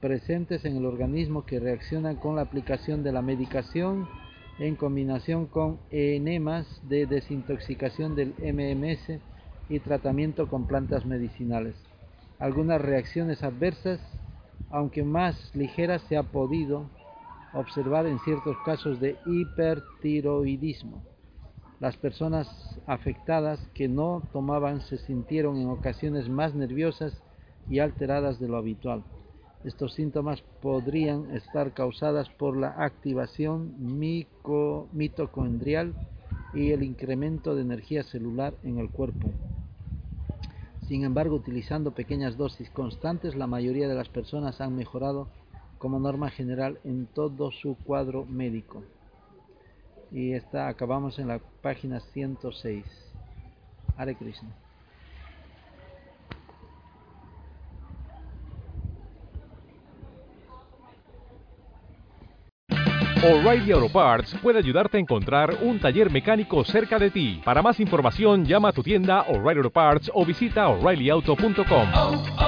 presentes 0.00 0.64
en 0.64 0.78
el 0.78 0.86
organismo 0.86 1.44
que 1.44 1.60
reaccionan 1.60 2.16
con 2.16 2.36
la 2.36 2.40
aplicación 2.40 3.02
de 3.02 3.12
la 3.12 3.20
medicación 3.20 4.08
en 4.58 4.76
combinación 4.76 5.44
con 5.44 5.78
enemas 5.90 6.66
de 6.88 7.04
desintoxicación 7.04 8.16
del 8.16 8.32
MMS 8.38 9.20
y 9.68 9.78
tratamiento 9.80 10.48
con 10.48 10.66
plantas 10.66 11.04
medicinales. 11.04 11.74
Algunas 12.38 12.80
reacciones 12.80 13.42
adversas, 13.42 14.00
aunque 14.70 15.02
más 15.02 15.54
ligeras, 15.54 16.00
se 16.08 16.16
ha 16.16 16.22
podido 16.22 16.86
observar 17.52 18.06
en 18.06 18.18
ciertos 18.20 18.56
casos 18.64 19.00
de 19.00 19.18
hipertiroidismo. 19.26 21.02
Las 21.80 21.96
personas 21.96 22.48
afectadas 22.86 23.60
que 23.72 23.86
no 23.86 24.24
tomaban 24.32 24.80
se 24.80 24.98
sintieron 24.98 25.58
en 25.58 25.68
ocasiones 25.68 26.28
más 26.28 26.52
nerviosas 26.54 27.14
y 27.70 27.78
alteradas 27.78 28.40
de 28.40 28.48
lo 28.48 28.56
habitual. 28.56 29.04
Estos 29.64 29.94
síntomas 29.94 30.42
podrían 30.60 31.34
estar 31.36 31.72
causadas 31.74 32.28
por 32.30 32.56
la 32.56 32.70
activación 32.82 33.74
mitocondrial 34.92 35.94
y 36.54 36.70
el 36.70 36.82
incremento 36.82 37.54
de 37.54 37.62
energía 37.62 38.02
celular 38.02 38.54
en 38.64 38.78
el 38.78 38.90
cuerpo. 38.90 39.30
Sin 40.88 41.04
embargo, 41.04 41.36
utilizando 41.36 41.92
pequeñas 41.92 42.36
dosis 42.36 42.70
constantes, 42.70 43.36
la 43.36 43.46
mayoría 43.46 43.88
de 43.88 43.94
las 43.94 44.08
personas 44.08 44.60
han 44.60 44.74
mejorado 44.74 45.28
como 45.78 46.00
norma 46.00 46.30
general 46.30 46.78
en 46.82 47.06
todo 47.06 47.52
su 47.52 47.76
cuadro 47.84 48.24
médico. 48.24 48.82
Y 50.10 50.32
esta 50.32 50.68
acabamos 50.68 51.18
en 51.18 51.28
la 51.28 51.40
página 51.62 52.00
106. 52.00 52.84
Hare 53.96 54.14
Krishna. 54.14 54.48
O'Reilly 63.20 63.72
Auto 63.72 63.88
Parts 63.88 64.32
puede 64.40 64.60
ayudarte 64.60 64.96
a 64.96 65.00
encontrar 65.00 65.58
un 65.62 65.80
taller 65.80 66.08
mecánico 66.08 66.64
cerca 66.64 67.00
de 67.00 67.10
ti. 67.10 67.42
Para 67.44 67.62
más 67.62 67.80
información, 67.80 68.44
llama 68.44 68.68
a 68.68 68.72
tu 68.72 68.82
tienda 68.84 69.22
O'Reilly 69.22 69.58
Auto 69.58 69.70
Parts 69.70 70.10
o 70.14 70.24
visita 70.24 70.68
oreillyauto.com. 70.68 72.47